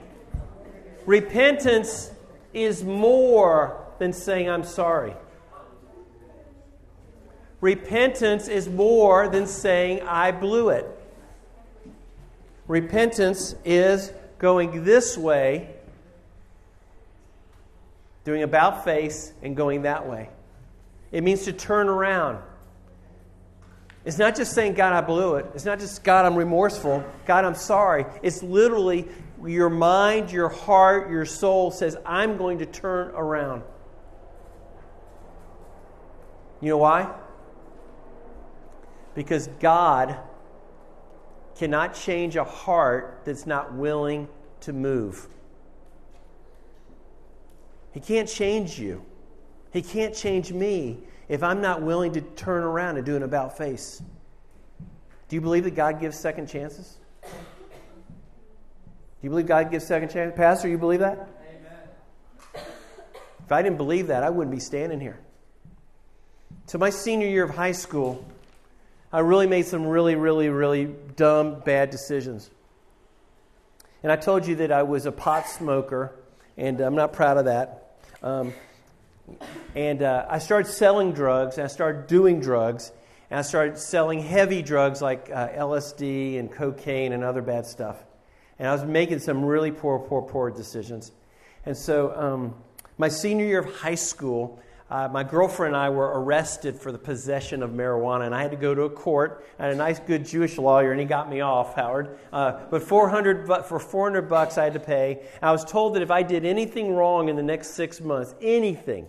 Repentance 1.06 2.12
is 2.54 2.84
more 2.84 3.86
than 4.00 4.14
saying, 4.14 4.50
I'm 4.50 4.64
sorry. 4.64 5.14
Repentance 7.60 8.48
is 8.48 8.70
more 8.70 9.28
than 9.28 9.46
saying, 9.46 10.02
I 10.04 10.32
blew 10.32 10.70
it. 10.70 10.88
Repentance 12.68 13.56
is 13.66 14.12
going 14.38 14.84
this 14.84 15.18
way, 15.18 15.70
doing 18.24 18.44
about 18.44 18.84
face, 18.84 19.34
and 19.42 19.56
going 19.56 19.84
that 19.84 20.08
way. 20.08 20.30
It 21.12 21.24
means 21.24 21.44
to 21.44 21.54
turn 21.54 21.88
around. 21.88 22.40
It's 24.04 24.18
not 24.18 24.36
just 24.36 24.54
saying, 24.54 24.74
God, 24.74 24.94
I 24.94 25.02
blew 25.02 25.36
it. 25.36 25.48
It's 25.56 25.66
not 25.66 25.80
just, 25.80 26.04
God, 26.04 26.26
I'm 26.26 26.36
remorseful. 26.36 27.04
God, 27.26 27.44
I'm 27.44 27.56
sorry. 27.56 28.06
It's 28.22 28.44
literally 28.44 29.08
your 29.44 29.70
mind, 29.70 30.32
your 30.32 30.50
heart, 30.50 31.10
your 31.10 31.26
soul 31.26 31.72
says, 31.72 31.98
I'm 32.06 32.38
going 32.38 32.60
to 32.60 32.66
turn 32.66 33.10
around. 33.10 33.64
You 36.62 36.70
know 36.70 36.78
why? 36.78 37.14
Because 39.16 39.48
God 39.60 40.18
cannot 41.58 41.96
change 41.96 42.36
a 42.36 42.44
heart 42.44 43.22
that's 43.26 43.46
not 43.46 43.74
willing 43.74 44.28
to 44.62 44.74
move. 44.74 45.28
He 47.92 48.00
can't 48.00 48.28
change 48.28 48.78
you. 48.78 49.06
He 49.72 49.82
can't 49.82 50.14
change 50.14 50.52
me 50.52 51.00
if 51.28 51.44
I'm 51.44 51.62
not 51.62 51.82
willing 51.82 52.14
to 52.14 52.22
turn 52.22 52.64
around 52.64 52.98
and 52.98 53.06
do 53.06 53.16
an 53.16 53.24
about 53.24 53.58
face. 53.58 54.02
Do 55.28 55.36
you 55.36 55.42
believe 55.42 55.64
that 55.64 55.76
God 55.76 56.00
gives 56.00 56.20
second 56.20 56.48
chances? 56.48 56.98
Do 57.24 57.30
you 59.22 59.30
believe 59.30 59.48
God 59.48 59.72
gives 59.72 59.88
second 59.88 60.10
chances? 60.10 60.38
Pastor, 60.38 60.68
you 60.68 60.78
believe 60.78 61.00
that? 61.00 61.14
Amen. 61.14 62.66
If 63.46 63.52
I 63.52 63.62
didn't 63.62 63.78
believe 63.78 64.08
that, 64.08 64.24
I 64.24 64.30
wouldn't 64.30 64.54
be 64.54 64.60
standing 64.60 65.00
here. 65.00 65.20
So, 66.68 66.78
my 66.78 66.90
senior 66.90 67.28
year 67.28 67.44
of 67.44 67.56
high 67.56 67.72
school, 67.72 68.26
I 69.12 69.20
really 69.20 69.48
made 69.48 69.66
some 69.66 69.86
really, 69.86 70.16
really, 70.16 70.50
really 70.50 70.94
dumb, 71.16 71.62
bad 71.62 71.90
decisions. 71.90 72.50
And 74.04 74.12
I 74.12 74.16
told 74.16 74.46
you 74.46 74.56
that 74.58 74.72
I 74.72 74.84
was 74.84 75.06
a 75.06 75.12
pot 75.12 75.48
smoker, 75.48 76.14
and 76.58 76.80
I'm 76.82 76.96
not 76.96 77.14
proud 77.14 77.38
of 77.38 77.46
that. 77.46 77.98
Um, 78.22 78.54
and 79.74 80.04
uh, 80.04 80.26
I 80.30 80.40
started 80.40 80.70
selling 80.70 81.12
drugs, 81.14 81.58
and 81.58 81.66
I 81.66 81.68
started 81.68 82.08
doing 82.08 82.40
drugs, 82.40 82.92
and 83.30 83.40
I 83.40 83.42
started 83.42 83.78
selling 83.78 84.20
heavy 84.20 84.62
drugs 84.62 85.02
like 85.02 85.30
uh, 85.34 85.50
LSD 85.50 86.40
and 86.40 86.52
cocaine 86.52 87.14
and 87.14 87.24
other 87.24 87.42
bad 87.42 87.66
stuff. 87.66 87.98
And 88.60 88.68
I 88.68 88.74
was 88.74 88.86
making 88.86 89.20
some 89.20 89.44
really 89.44 89.72
poor, 89.72 90.00
poor, 90.00 90.22
poor 90.22 90.52
decisions. 90.52 91.12
And 91.66 91.76
so, 91.76 92.16
um, 92.16 92.56
my 92.98 93.10
senior 93.10 93.46
year 93.46 93.60
of 93.60 93.76
high 93.76 93.96
school, 93.96 94.62
uh, 94.90 95.08
my 95.12 95.24
girlfriend 95.24 95.74
and 95.74 95.84
I 95.84 95.90
were 95.90 96.22
arrested 96.22 96.80
for 96.80 96.92
the 96.92 97.00
possession 97.00 97.64
of 97.64 97.72
marijuana, 97.72 98.28
and 98.28 98.36
I 98.36 98.42
had 98.44 98.52
to 98.52 98.58
go 98.58 98.76
to 98.76 98.84
a 98.84 98.90
court. 98.90 99.44
I 99.58 99.66
had 99.66 99.74
a 99.74 99.78
nice, 99.78 99.98
good 100.00 100.26
Jewish 100.26 100.60
lawyer, 100.60 100.92
and 100.92 101.00
he 101.00 101.08
got 101.08 101.28
me 101.28 101.42
off, 101.42 101.76
Howard. 101.76 102.20
Uh, 102.32 102.60
but 102.70 102.84
400 102.84 103.48
bu- 103.48 103.64
for 103.64 103.80
400 103.80 104.30
bucks, 104.30 104.60
I 104.60 104.66
had 104.66 104.74
to 104.74 104.80
pay. 104.80 105.24
I 105.42 105.52
was 105.52 105.66
told 105.66 105.96
that 105.96 106.04
if 106.04 106.12
I 106.12 106.22
did 106.22 106.46
anything 106.46 106.94
wrong 106.94 107.30
in 107.30 107.36
the 107.36 107.44
next 107.44 107.70
six 107.70 108.00
months, 108.00 108.36
anything, 108.42 109.08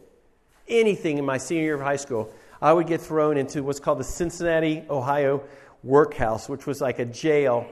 anything 0.67 1.19
in 1.19 1.27
my 1.27 1.37
senior 1.37 1.65
year 1.65 1.75
of 1.75 1.83
high 1.83 1.97
school, 1.97 2.33
I 2.63 2.73
would 2.73 2.87
get 2.87 3.03
thrown 3.03 3.37
into 3.37 3.63
what's 3.63 3.81
called 3.81 3.99
the 3.99 4.05
Cincinnati, 4.05 4.83
Ohio 4.89 5.45
workhouse, 5.83 6.49
which 6.49 6.67
was 6.67 6.81
like 6.81 7.01
a 7.01 7.05
jail 7.05 7.67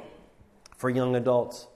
for 0.77 0.91
young 0.91 1.17
adults. 1.17 1.69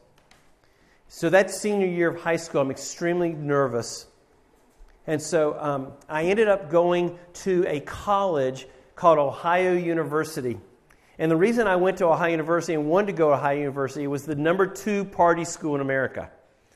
So 1.08 1.30
that 1.30 1.50
senior 1.50 1.87
year 1.87 2.11
of 2.11 2.20
high 2.20 2.37
school, 2.37 2.61
I'm 2.61 2.70
extremely 2.70 3.30
nervous. 3.32 4.08
And 5.09 5.23
so 5.23 5.59
um, 5.59 5.93
I 6.07 6.25
ended 6.25 6.49
up 6.49 6.71
going 6.71 7.19
to 7.33 7.65
a 7.67 7.81
college 7.81 8.67
called 8.95 9.19
Ohio 9.19 9.73
University. 9.73 10.61
And 11.19 11.31
the 11.31 11.37
reason 11.37 11.67
I 11.67 11.77
went 11.77 11.97
to 11.99 12.05
Ohio 12.05 12.31
University 12.31 12.75
and 12.75 12.91
wanted 12.91 13.07
to 13.07 13.12
go 13.15 13.31
to 13.31 13.37
Ohio 13.37 13.59
University 13.59 14.07
was 14.07 14.27
the 14.27 14.35
number 14.35 14.67
two 14.67 15.07
party 15.07 15.47
school 15.47 15.75
in 15.75 15.81
America. 15.81 16.31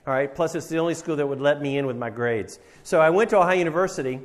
All 0.07 0.15
right, 0.15 0.35
plus 0.35 0.55
it's 0.55 0.69
the 0.69 0.79
only 0.79 0.95
school 0.95 1.17
that 1.17 1.27
would 1.27 1.43
let 1.43 1.61
me 1.61 1.77
in 1.77 1.87
with 1.87 1.99
my 1.99 2.09
grades. 2.09 2.59
So 2.85 3.03
I 3.03 3.11
went 3.11 3.29
to 3.31 3.37
Ohio 3.37 3.59
University, 3.59 4.19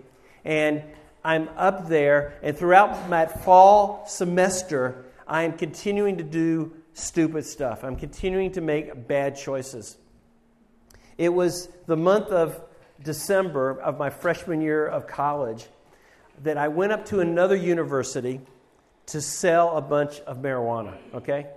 and 0.46 0.82
I'm 1.26 1.50
up 1.58 1.90
there, 1.90 2.40
and 2.42 2.58
throughout 2.58 3.10
that 3.10 3.44
fall 3.44 4.06
semester, 4.08 5.06
I 5.28 5.44
am 5.44 5.52
continuing 5.58 6.18
to 6.18 6.24
do 6.24 6.72
stupid 6.94 7.46
stuff. 7.46 7.84
I'm 7.84 7.98
continuing 7.98 8.54
to 8.54 8.62
make 8.62 9.06
bad 9.06 9.36
choices. 9.36 9.98
It 11.18 11.34
was 11.34 11.68
the 11.88 11.98
month 11.98 12.30
of 12.30 12.62
December 13.04 13.80
of 13.80 13.98
my 13.98 14.10
freshman 14.10 14.62
year 14.62 14.86
of 14.86 15.08
college 15.08 15.66
that 16.44 16.58
I 16.58 16.68
went 16.68 16.92
up 16.92 17.06
to 17.08 17.20
another 17.20 17.56
university 17.56 18.42
to 19.08 19.22
sell 19.22 19.78
a 19.78 19.82
bunch 19.82 20.20
of 20.22 20.38
marijuana, 20.38 20.98
okay? 21.14 21.48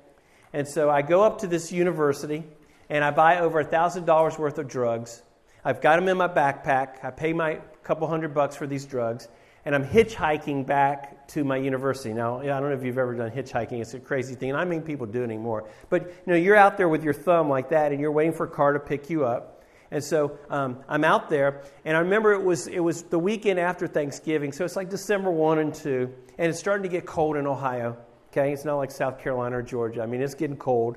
And 0.52 0.66
so 0.66 0.90
I 0.90 1.02
go 1.02 1.22
up 1.22 1.40
to 1.40 1.46
this 1.46 1.72
university 1.72 2.44
and 2.88 3.04
I 3.04 3.10
buy 3.10 3.38
over 3.38 3.62
$1,000 3.62 4.38
worth 4.38 4.58
of 4.58 4.68
drugs. 4.68 5.22
I've 5.64 5.80
got 5.80 5.96
them 5.96 6.08
in 6.08 6.16
my 6.16 6.28
backpack. 6.28 7.04
I 7.04 7.10
pay 7.10 7.32
my 7.32 7.60
couple 7.82 8.06
hundred 8.06 8.34
bucks 8.34 8.56
for 8.56 8.66
these 8.66 8.84
drugs. 8.84 9.28
And 9.64 9.74
I'm 9.74 9.84
hitchhiking 9.84 10.66
back 10.66 11.28
to 11.28 11.44
my 11.44 11.56
university. 11.56 12.14
Now, 12.14 12.40
I 12.40 12.46
don't 12.46 12.62
know 12.62 12.72
if 12.72 12.82
you've 12.82 12.98
ever 12.98 13.14
done 13.14 13.30
hitchhiking. 13.30 13.80
It's 13.80 13.92
a 13.94 14.00
crazy 14.00 14.34
thing. 14.34 14.50
And 14.50 14.58
I 14.58 14.64
mean 14.64 14.82
people 14.82 15.06
do 15.06 15.20
it 15.20 15.24
anymore. 15.24 15.68
But, 15.90 16.06
you 16.06 16.32
know, 16.32 16.36
you're 16.36 16.56
out 16.56 16.78
there 16.78 16.88
with 16.88 17.04
your 17.04 17.12
thumb 17.12 17.50
like 17.50 17.68
that 17.70 17.92
and 17.92 18.00
you're 18.00 18.12
waiting 18.12 18.32
for 18.32 18.44
a 18.44 18.50
car 18.50 18.72
to 18.72 18.80
pick 18.80 19.10
you 19.10 19.26
up. 19.26 19.59
And 19.90 20.02
so 20.02 20.38
um, 20.50 20.78
I'm 20.88 21.02
out 21.02 21.28
there, 21.28 21.62
and 21.84 21.96
I 21.96 22.00
remember 22.00 22.32
it 22.32 22.42
was, 22.42 22.68
it 22.68 22.78
was 22.78 23.02
the 23.02 23.18
weekend 23.18 23.58
after 23.58 23.88
Thanksgiving, 23.88 24.52
so 24.52 24.64
it's 24.64 24.76
like 24.76 24.88
December 24.88 25.32
1 25.32 25.58
and 25.58 25.74
2, 25.74 26.12
and 26.38 26.50
it's 26.50 26.60
starting 26.60 26.84
to 26.84 26.88
get 26.88 27.06
cold 27.06 27.36
in 27.36 27.46
Ohio. 27.46 27.96
Okay, 28.30 28.52
it's 28.52 28.64
not 28.64 28.76
like 28.76 28.92
South 28.92 29.18
Carolina 29.18 29.58
or 29.58 29.62
Georgia. 29.62 30.02
I 30.02 30.06
mean, 30.06 30.22
it's 30.22 30.36
getting 30.36 30.56
cold. 30.56 30.96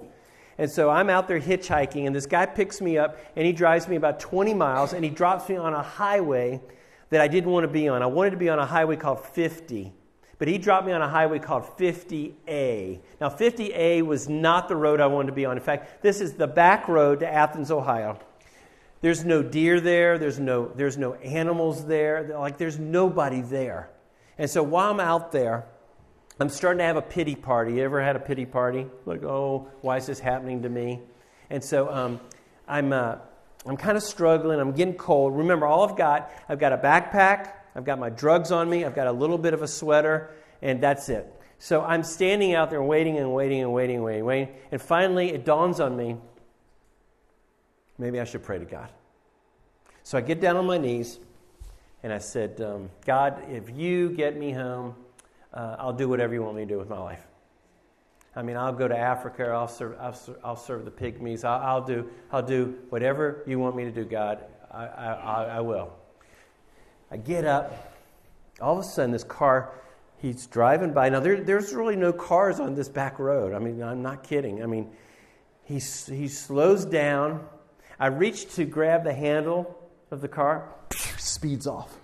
And 0.60 0.70
so 0.70 0.92
I'm 0.92 1.10
out 1.10 1.28
there 1.28 1.40
hitchhiking, 1.40 2.06
and 2.06 2.16
this 2.16 2.28
guy 2.28 2.46
picks 2.46 2.82
me 2.82 3.00
up, 3.00 3.18
and 3.36 3.46
he 3.48 3.52
drives 3.52 3.88
me 3.88 3.96
about 3.96 4.20
20 4.20 4.54
miles, 4.54 4.94
and 4.94 5.04
he 5.04 5.10
drops 5.10 5.50
me 5.50 5.56
on 5.56 5.74
a 5.74 5.82
highway 5.82 6.62
that 7.10 7.22
I 7.22 7.28
didn't 7.28 7.50
want 7.50 7.64
to 7.64 7.68
be 7.68 7.88
on. 7.88 8.04
I 8.04 8.06
wanted 8.06 8.32
to 8.32 8.38
be 8.38 8.50
on 8.50 8.60
a 8.60 8.66
highway 8.66 8.96
called 8.96 9.26
50, 9.26 9.92
but 10.38 10.48
he 10.48 10.60
dropped 10.60 10.86
me 10.86 10.94
on 10.94 11.02
a 11.02 11.10
highway 11.10 11.40
called 11.40 11.64
50A. 11.78 13.00
Now, 13.20 13.30
50A 13.30 14.04
was 14.04 14.30
not 14.30 14.68
the 14.68 14.76
road 14.76 15.02
I 15.02 15.08
wanted 15.08 15.28
to 15.28 15.34
be 15.34 15.46
on. 15.46 15.58
In 15.58 15.64
fact, 15.64 16.04
this 16.04 16.22
is 16.22 16.34
the 16.34 16.48
back 16.48 16.88
road 16.88 17.22
to 17.22 17.28
Athens, 17.28 17.72
Ohio. 17.72 18.20
There's 19.04 19.26
no 19.26 19.44
deer 19.44 19.82
there. 19.82 20.18
There's 20.18 20.40
no, 20.40 20.72
there's 20.74 20.98
no 20.98 21.16
animals 21.16 21.86
there. 21.86 22.24
Like, 22.40 22.58
there's 22.58 22.80
nobody 22.80 23.42
there. 23.42 23.90
And 24.38 24.50
so 24.50 24.64
while 24.64 24.92
I'm 24.92 25.02
out 25.02 25.34
there, 25.34 25.66
I'm 26.40 26.48
starting 26.48 26.78
to 26.78 26.86
have 26.86 26.96
a 26.96 27.02
pity 27.02 27.36
party. 27.36 27.74
You 27.74 27.84
ever 27.84 28.02
had 28.02 28.16
a 28.16 28.20
pity 28.22 28.46
party? 28.46 28.88
Like, 29.06 29.22
oh, 29.24 29.68
why 29.82 29.98
is 29.98 30.06
this 30.06 30.22
happening 30.22 30.62
to 30.62 30.70
me? 30.70 31.02
And 31.50 31.62
so 31.62 31.92
um, 31.92 32.22
I'm, 32.66 32.94
uh, 32.94 33.18
I'm 33.66 33.76
kind 33.76 33.98
of 33.98 34.04
struggling. 34.04 34.62
I'm 34.62 34.72
getting 34.72 34.96
cold. 34.96 35.36
Remember, 35.38 35.66
all 35.66 35.86
I've 35.86 35.98
got, 35.98 36.32
I've 36.48 36.60
got 36.60 36.72
a 36.72 36.78
backpack, 36.78 37.52
I've 37.76 37.84
got 37.84 38.00
my 38.00 38.10
drugs 38.10 38.54
on 38.54 38.70
me, 38.70 38.86
I've 38.86 38.96
got 38.96 39.08
a 39.08 39.12
little 39.12 39.38
bit 39.38 39.54
of 39.54 39.62
a 39.62 39.68
sweater, 39.68 40.32
and 40.62 40.82
that's 40.82 41.10
it. 41.10 41.30
So 41.60 41.82
I'm 41.82 42.04
standing 42.04 42.56
out 42.56 42.70
there 42.70 42.82
waiting 42.82 43.18
and 43.18 43.34
waiting 43.34 43.60
and 43.60 43.74
waiting 43.74 43.98
and 43.98 44.06
waiting, 44.06 44.24
waiting. 44.24 44.56
And 44.72 44.82
finally, 44.82 45.34
it 45.34 45.44
dawns 45.44 45.82
on 45.82 45.98
me 45.98 46.16
maybe 48.04 48.20
I 48.20 48.26
should 48.26 48.44
pray 48.44 48.60
to 48.60 48.66
God. 48.66 48.90
So 50.04 50.18
I 50.18 50.22
get 50.22 50.42
down 50.42 50.58
on 50.58 50.66
my 50.66 50.78
knees 50.78 51.20
and 52.04 52.12
I 52.12 52.18
said, 52.18 52.60
um, 52.60 52.90
God, 53.06 53.46
if 53.50 53.70
you 53.70 54.10
get 54.10 54.38
me 54.38 54.52
home, 54.52 54.96
uh, 55.54 55.78
I'll 55.80 55.94
do 55.94 56.10
whatever 56.10 56.34
you 56.34 56.44
want 56.44 56.58
me 56.58 56.64
to 56.64 56.68
do 56.68 56.78
with 56.78 56.90
my 56.90 57.00
life. 57.00 57.26
I 58.36 58.42
mean, 58.42 58.58
I'll 58.58 58.74
go 58.74 58.88
to 58.88 58.98
Africa. 58.98 59.46
I'll 59.46 59.68
serve. 59.68 59.96
I'll, 60.02 60.20
I'll 60.44 60.56
serve 60.58 60.84
the 60.84 60.92
pygmies. 60.92 61.46
I'll, 61.46 61.62
I'll, 61.62 61.86
do. 61.86 62.10
I'll 62.32 62.42
do 62.42 62.78
whatever 62.90 63.44
you 63.48 63.58
want 63.60 63.76
me 63.76 63.86
to 63.86 63.92
do, 63.92 64.04
God. 64.04 64.44
I, 64.72 64.86
I, 64.86 65.44
I 65.44 65.60
will. 65.62 65.94
I 67.12 67.18
get 67.18 67.46
up. 67.46 67.94
All 68.60 68.78
of 68.78 68.84
a 68.84 68.88
sudden, 68.88 69.12
this 69.12 69.24
car. 69.24 69.72
He's 70.18 70.48
driving 70.48 70.94
by. 70.94 71.10
Now, 71.10 71.20
there, 71.20 71.42
there's 71.42 71.74
really 71.74 71.96
no 71.96 72.12
cars 72.12 72.60
on 72.60 72.76
this 72.76 72.90
back 72.90 73.20
road. 73.20 73.54
I 73.54 73.60
mean, 73.60 73.84
I'm 73.84 74.02
not 74.02 74.24
kidding. 74.24 74.64
I 74.64 74.66
mean, 74.66 74.90
he, 75.64 75.76
he 75.76 76.28
slows 76.28 76.86
down. 76.86 77.46
I 78.00 78.08
reach 78.08 78.54
to 78.56 78.66
grab 78.66 79.04
the 79.04 79.14
handle 79.14 79.78
of 80.12 80.22
the 80.22 80.28
car. 80.28 80.70
Speeds 81.18 81.68
off. 81.68 81.96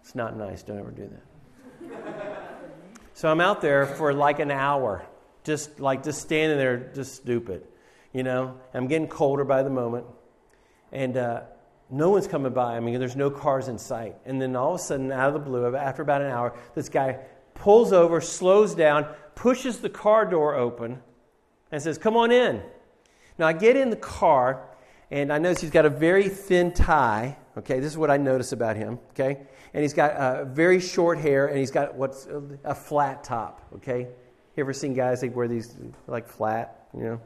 It's 0.00 0.14
not 0.14 0.36
nice. 0.36 0.62
Don't 0.62 0.78
ever 0.78 0.90
do 0.90 1.08
that. 1.08 1.22
So 3.14 3.30
I'm 3.30 3.40
out 3.40 3.60
there 3.60 3.86
for 3.86 4.12
like 4.12 4.38
an 4.38 4.50
hour 4.50 5.06
just 5.44 5.80
like 5.80 6.02
just 6.02 6.20
standing 6.20 6.58
there, 6.58 6.90
just 6.94 7.14
stupid. 7.14 7.66
You 8.12 8.22
know, 8.22 8.58
I'm 8.74 8.88
getting 8.88 9.08
colder 9.08 9.44
by 9.44 9.62
the 9.62 9.70
moment, 9.70 10.06
and 10.92 11.16
uh, 11.16 11.42
no 11.90 12.10
one's 12.10 12.26
coming 12.26 12.52
by. 12.52 12.76
I 12.76 12.80
mean, 12.80 12.98
there's 12.98 13.16
no 13.16 13.30
cars 13.30 13.68
in 13.68 13.78
sight. 13.78 14.16
And 14.24 14.40
then 14.40 14.56
all 14.56 14.74
of 14.74 14.80
a 14.80 14.82
sudden, 14.82 15.12
out 15.12 15.28
of 15.28 15.34
the 15.34 15.40
blue, 15.40 15.74
after 15.76 16.02
about 16.02 16.22
an 16.22 16.30
hour, 16.30 16.56
this 16.74 16.88
guy 16.88 17.18
pulls 17.54 17.92
over, 17.92 18.20
slows 18.20 18.74
down, 18.74 19.06
pushes 19.34 19.78
the 19.78 19.88
car 19.90 20.24
door 20.24 20.54
open, 20.54 21.02
and 21.70 21.82
says, 21.82 21.98
"Come 21.98 22.16
on 22.16 22.32
in." 22.32 22.62
Now 23.38 23.46
I 23.46 23.52
get 23.52 23.76
in 23.76 23.90
the 23.90 23.96
car, 23.96 24.68
and 25.10 25.32
I 25.32 25.38
notice 25.38 25.60
he's 25.60 25.70
got 25.70 25.86
a 25.86 25.90
very 25.90 26.28
thin 26.28 26.72
tie. 26.72 27.36
Okay, 27.58 27.80
this 27.80 27.90
is 27.90 27.98
what 27.98 28.10
I 28.10 28.16
notice 28.16 28.52
about 28.52 28.76
him. 28.76 28.98
Okay, 29.10 29.38
and 29.74 29.82
he's 29.82 29.92
got 29.92 30.12
uh, 30.12 30.44
very 30.44 30.80
short 30.80 31.18
hair, 31.18 31.46
and 31.46 31.58
he's 31.58 31.70
got 31.70 31.94
what's 31.94 32.28
a 32.64 32.74
flat 32.74 33.24
top. 33.24 33.66
Okay, 33.76 34.00
you 34.56 34.60
ever 34.60 34.72
seen 34.72 34.94
guys 34.94 35.20
that 35.20 35.34
wear 35.34 35.48
these 35.48 35.76
like 36.06 36.28
flat, 36.28 36.88
you 36.94 37.02
know? 37.02 37.20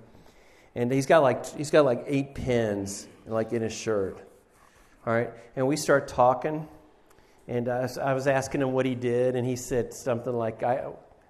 And 0.74 0.90
he's 0.90 1.06
got 1.06 1.22
like 1.22 1.46
he's 1.56 1.70
got 1.70 1.84
like 1.84 2.04
eight 2.06 2.34
pins 2.34 3.06
like 3.26 3.52
in 3.52 3.62
his 3.62 3.72
shirt. 3.72 4.18
All 5.06 5.12
right, 5.12 5.30
and 5.54 5.66
we 5.66 5.76
start 5.76 6.08
talking, 6.08 6.66
and 7.46 7.66
was, 7.66 7.98
I 7.98 8.14
was 8.14 8.26
asking 8.26 8.62
him 8.62 8.72
what 8.72 8.86
he 8.86 8.94
did, 8.94 9.36
and 9.36 9.46
he 9.46 9.56
said 9.56 9.92
something 9.92 10.32
like, 10.32 10.62
"I, 10.62 10.86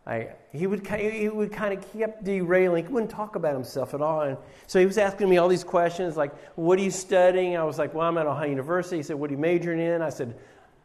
I." 0.06 0.28
He 0.52 0.66
would 0.66 0.86
he 0.86 1.28
would 1.28 1.52
kind 1.52 1.76
of 1.76 1.92
keep 1.92 2.10
derailing. 2.22 2.86
He 2.86 2.92
wouldn't 2.92 3.10
talk 3.10 3.36
about 3.36 3.54
himself 3.54 3.94
at 3.94 4.00
all, 4.00 4.22
and 4.22 4.36
so 4.66 4.78
he 4.78 4.86
was 4.86 4.98
asking 4.98 5.28
me 5.28 5.38
all 5.38 5.48
these 5.48 5.64
questions 5.64 6.16
like, 6.16 6.34
"What 6.56 6.78
are 6.78 6.82
you 6.82 6.90
studying?" 6.90 7.56
I 7.56 7.64
was 7.64 7.78
like, 7.78 7.94
"Well, 7.94 8.06
I'm 8.06 8.18
at 8.18 8.26
Ohio 8.26 8.48
University." 8.48 8.98
He 8.98 9.02
said, 9.02 9.16
"What 9.16 9.30
are 9.30 9.32
you 9.34 9.38
majoring 9.38 9.80
in?" 9.80 10.02
I 10.02 10.10
said, 10.10 10.36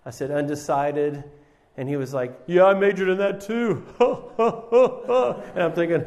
"I 0.05 0.09
said 0.11 0.31
undecided." 0.31 1.23
And 1.79 1.87
he 1.87 1.95
was 1.95 2.13
like, 2.13 2.37
Yeah, 2.45 2.65
I 2.65 2.73
majored 2.73 3.07
in 3.07 3.17
that 3.19 3.39
too. 3.39 3.85
and 5.55 5.63
I'm 5.63 5.71
thinking, 5.71 6.03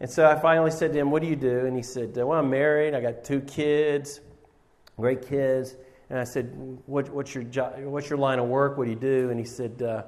And 0.00 0.10
so 0.10 0.28
I 0.28 0.34
finally 0.40 0.72
said 0.72 0.92
to 0.92 0.98
him, 0.98 1.12
What 1.12 1.22
do 1.22 1.28
you 1.28 1.36
do? 1.36 1.64
And 1.64 1.76
he 1.76 1.82
said, 1.82 2.16
Well, 2.16 2.32
I'm 2.32 2.50
married. 2.50 2.92
I 2.92 3.00
got 3.00 3.22
two 3.22 3.40
kids, 3.40 4.20
great 4.96 5.26
kids. 5.26 5.76
And 6.08 6.18
I 6.18 6.24
said, 6.24 6.56
what, 6.86 7.08
what's, 7.10 7.34
your 7.34 7.44
job, 7.44 7.74
what's 7.80 8.08
your 8.08 8.18
line 8.18 8.38
of 8.38 8.46
work? 8.46 8.78
What 8.78 8.84
do 8.84 8.90
you 8.90 8.98
do? 8.98 9.30
And 9.30 9.38
he 9.40 9.46
said, 9.46 9.82
uh, 9.82 10.02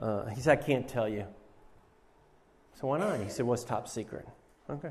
uh, 0.00 0.26
he 0.26 0.40
said, 0.40 0.58
I 0.58 0.62
can't 0.62 0.88
tell 0.88 1.08
you. 1.08 1.24
So 2.80 2.88
why 2.88 2.98
not? 2.98 3.20
He 3.20 3.28
said, 3.28 3.46
What's 3.46 3.64
top 3.64 3.88
secret? 3.88 4.26
Okay. 4.68 4.90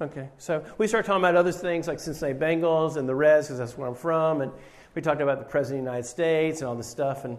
Okay, 0.00 0.28
so 0.38 0.64
we 0.76 0.88
started 0.88 1.06
talking 1.06 1.22
about 1.22 1.36
other 1.36 1.52
things 1.52 1.86
like 1.86 2.00
Cincinnati 2.00 2.36
Bengals 2.36 2.96
and 2.96 3.08
the 3.08 3.14
Reds, 3.14 3.46
because 3.46 3.58
that's 3.58 3.78
where 3.78 3.86
I'm 3.86 3.94
from, 3.94 4.40
and 4.40 4.50
we 4.96 5.00
talked 5.00 5.20
about 5.20 5.38
the 5.38 5.44
President 5.44 5.82
of 5.82 5.84
the 5.84 5.90
United 5.92 6.08
States 6.08 6.60
and 6.60 6.68
all 6.68 6.74
this 6.74 6.88
stuff. 6.88 7.24
And 7.24 7.38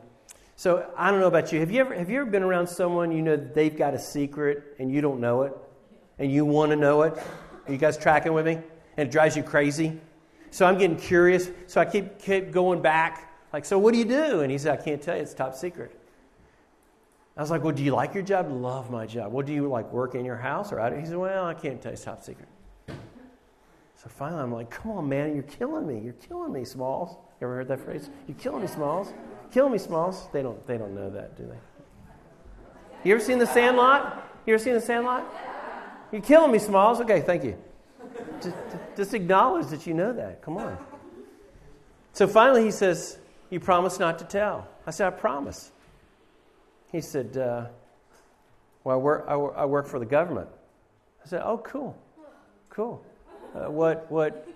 so 0.55 0.89
I 0.95 1.11
don't 1.11 1.19
know 1.19 1.27
about 1.27 1.51
you. 1.51 1.59
Have 1.59 1.69
you 1.69 1.81
ever, 1.81 1.93
have 1.93 2.09
you 2.09 2.21
ever 2.21 2.31
been 2.31 2.43
around 2.43 2.67
someone 2.67 3.11
you 3.11 3.21
know 3.21 3.35
they've 3.35 3.75
got 3.75 3.93
a 3.93 3.99
secret 3.99 4.75
and 4.79 4.89
you 4.89 5.01
don't 5.01 5.19
know 5.19 5.41
it, 5.41 5.53
and 6.17 6.31
you 6.31 6.45
want 6.45 6.71
to 6.71 6.77
know 6.77 7.01
it? 7.01 7.17
Are 7.67 7.71
you 7.73 7.77
guys 7.77 7.97
tracking 7.97 8.31
with 8.31 8.45
me? 8.45 8.53
And 8.53 9.09
it 9.09 9.11
drives 9.11 9.35
you 9.35 9.43
crazy. 9.43 9.99
So 10.55 10.65
I'm 10.65 10.77
getting 10.77 10.95
curious. 10.95 11.51
So 11.67 11.81
I 11.81 11.85
keep, 11.85 12.17
keep 12.17 12.53
going 12.53 12.81
back. 12.81 13.29
Like, 13.51 13.65
so 13.65 13.77
what 13.77 13.91
do 13.91 13.99
you 13.99 14.05
do? 14.05 14.39
And 14.39 14.49
he 14.49 14.57
said, 14.57 14.79
I 14.79 14.81
can't 14.81 15.01
tell 15.01 15.13
you. 15.13 15.21
It's 15.21 15.33
top 15.33 15.53
secret. 15.53 15.91
I 17.35 17.41
was 17.41 17.51
like, 17.51 17.61
well, 17.61 17.73
do 17.73 17.83
you 17.83 17.91
like 17.91 18.13
your 18.13 18.23
job? 18.23 18.49
Love 18.49 18.89
my 18.89 19.05
job. 19.05 19.33
Well, 19.33 19.45
do 19.45 19.51
you 19.51 19.67
like 19.67 19.91
work 19.91 20.15
in 20.15 20.23
your 20.23 20.37
house 20.37 20.71
or 20.71 20.79
out? 20.79 20.97
He 20.97 21.05
said, 21.05 21.17
well, 21.17 21.45
I 21.45 21.55
can't 21.55 21.81
tell 21.81 21.91
you. 21.91 21.95
It's 21.95 22.05
top 22.05 22.23
secret. 22.23 22.47
So 22.87 24.07
finally, 24.07 24.43
I'm 24.43 24.53
like, 24.53 24.69
come 24.69 24.93
on, 24.93 25.09
man, 25.09 25.33
you're 25.33 25.43
killing 25.43 25.85
me. 25.85 25.99
You're 25.99 26.13
killing 26.13 26.53
me, 26.53 26.63
Smalls. 26.63 27.17
You 27.41 27.47
ever 27.47 27.55
heard 27.55 27.67
that 27.67 27.81
phrase? 27.81 28.09
You're 28.25 28.37
killing 28.37 28.61
me, 28.61 28.67
Smalls. 28.67 29.11
Killing 29.51 29.73
me, 29.73 29.77
Smalls. 29.77 30.29
They 30.31 30.41
don't, 30.41 30.65
they 30.65 30.77
don't 30.77 30.95
know 30.95 31.09
that, 31.09 31.35
do 31.35 31.45
they? 31.45 31.59
You 33.03 33.13
ever 33.13 33.21
seen 33.21 33.39
The 33.39 33.47
Sandlot? 33.47 34.25
You 34.45 34.53
ever 34.53 34.63
seen 34.63 34.75
The 34.75 34.79
Sandlot? 34.79 35.25
You're 36.13 36.21
killing 36.21 36.53
me, 36.53 36.59
Smalls. 36.59 37.01
Okay, 37.01 37.19
thank 37.19 37.43
you. 37.43 37.57
Just, 38.41 38.55
just 38.95 39.13
acknowledge 39.13 39.67
that 39.67 39.85
you 39.85 39.93
know 39.93 40.13
that. 40.13 40.41
Come 40.41 40.57
on. 40.57 40.77
So 42.13 42.27
finally, 42.27 42.63
he 42.63 42.71
says, 42.71 43.17
You 43.49 43.59
promise 43.59 43.99
not 43.99 44.19
to 44.19 44.25
tell. 44.25 44.67
I 44.87 44.91
said, 44.91 45.07
I 45.07 45.09
promise. 45.09 45.71
He 46.91 47.01
said, 47.01 47.35
uh, 47.35 47.65
Well, 48.83 48.95
I 48.95 48.99
work, 48.99 49.25
I, 49.27 49.35
work, 49.35 49.53
I 49.57 49.65
work 49.65 49.87
for 49.87 49.99
the 49.99 50.05
government. 50.05 50.47
I 51.23 51.27
said, 51.27 51.41
Oh, 51.43 51.57
cool. 51.57 51.97
Cool. 52.69 53.03
Uh, 53.53 53.69
what, 53.71 54.09
what, 54.09 54.47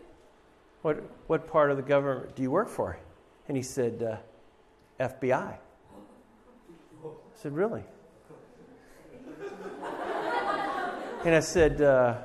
what, 0.84 1.04
what 1.28 1.48
part 1.48 1.72
of 1.72 1.78
the 1.78 1.84
government 1.84 2.36
do 2.36 2.42
you 2.42 2.52
work 2.52 2.70
for? 2.70 2.98
And 3.50 3.58
he 3.58 3.64
said, 3.64 4.02
uh, 4.04 5.04
FBI. 5.04 5.34
I 5.34 5.58
said, 7.36 7.54
Really? 7.54 7.84
And 11.26 11.36
I 11.36 11.42
said, 11.42 11.82
uh, 11.82 12.16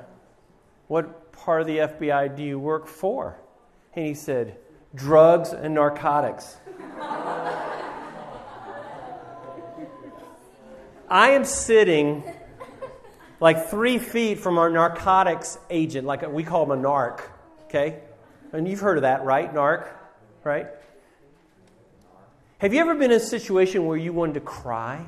What 0.87 1.24
part 1.45 1.61
of 1.61 1.67
the 1.67 1.77
FBI 1.77 2.35
do 2.35 2.43
you 2.43 2.57
work 2.57 2.87
for? 2.87 3.39
And 3.93 4.05
he 4.05 4.15
said, 4.15 4.57
Drugs 4.95 5.53
and 5.53 5.75
narcotics. 5.75 6.57
I 11.07 11.29
am 11.29 11.45
sitting 11.45 12.23
like 13.39 13.67
three 13.67 13.99
feet 13.99 14.39
from 14.39 14.57
our 14.57 14.71
narcotics 14.71 15.59
agent, 15.69 16.07
like 16.07 16.27
we 16.27 16.43
call 16.43 16.63
him 16.63 16.71
a 16.71 16.77
narc, 16.81 17.21
okay? 17.65 17.99
And 18.51 18.67
you've 18.67 18.79
heard 18.79 18.97
of 18.97 19.03
that, 19.03 19.23
right? 19.23 19.53
Narc, 19.53 19.87
right? 20.43 20.67
Have 22.57 22.73
you 22.73 22.79
ever 22.79 22.95
been 22.95 23.11
in 23.11 23.17
a 23.17 23.19
situation 23.19 23.85
where 23.85 23.97
you 23.97 24.13
wanted 24.13 24.33
to 24.35 24.39
cry? 24.39 25.05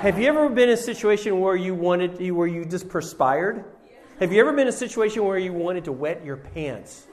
Have 0.00 0.18
you 0.18 0.26
ever 0.26 0.48
been 0.48 0.70
in 0.70 0.74
a 0.74 0.76
situation 0.78 1.40
where 1.40 1.56
you 1.56 1.74
wanted, 1.74 2.30
where 2.32 2.46
you 2.46 2.64
just 2.64 2.88
perspired? 2.88 3.64
Have 4.20 4.32
you 4.32 4.40
ever 4.40 4.52
been 4.52 4.60
in 4.60 4.68
a 4.68 4.72
situation 4.72 5.24
where 5.24 5.38
you 5.38 5.52
wanted 5.52 5.84
to 5.86 5.92
wet 5.92 6.24
your 6.24 6.36
pants? 6.36 7.06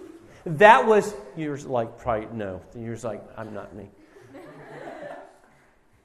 That 0.45 0.85
was, 0.85 1.15
you're 1.35 1.57
like, 1.57 1.97
probably 1.97 2.27
no. 2.31 2.61
You're 2.75 2.95
like, 2.97 3.23
I'm 3.35 3.53
not 3.53 3.75
me. 3.75 3.89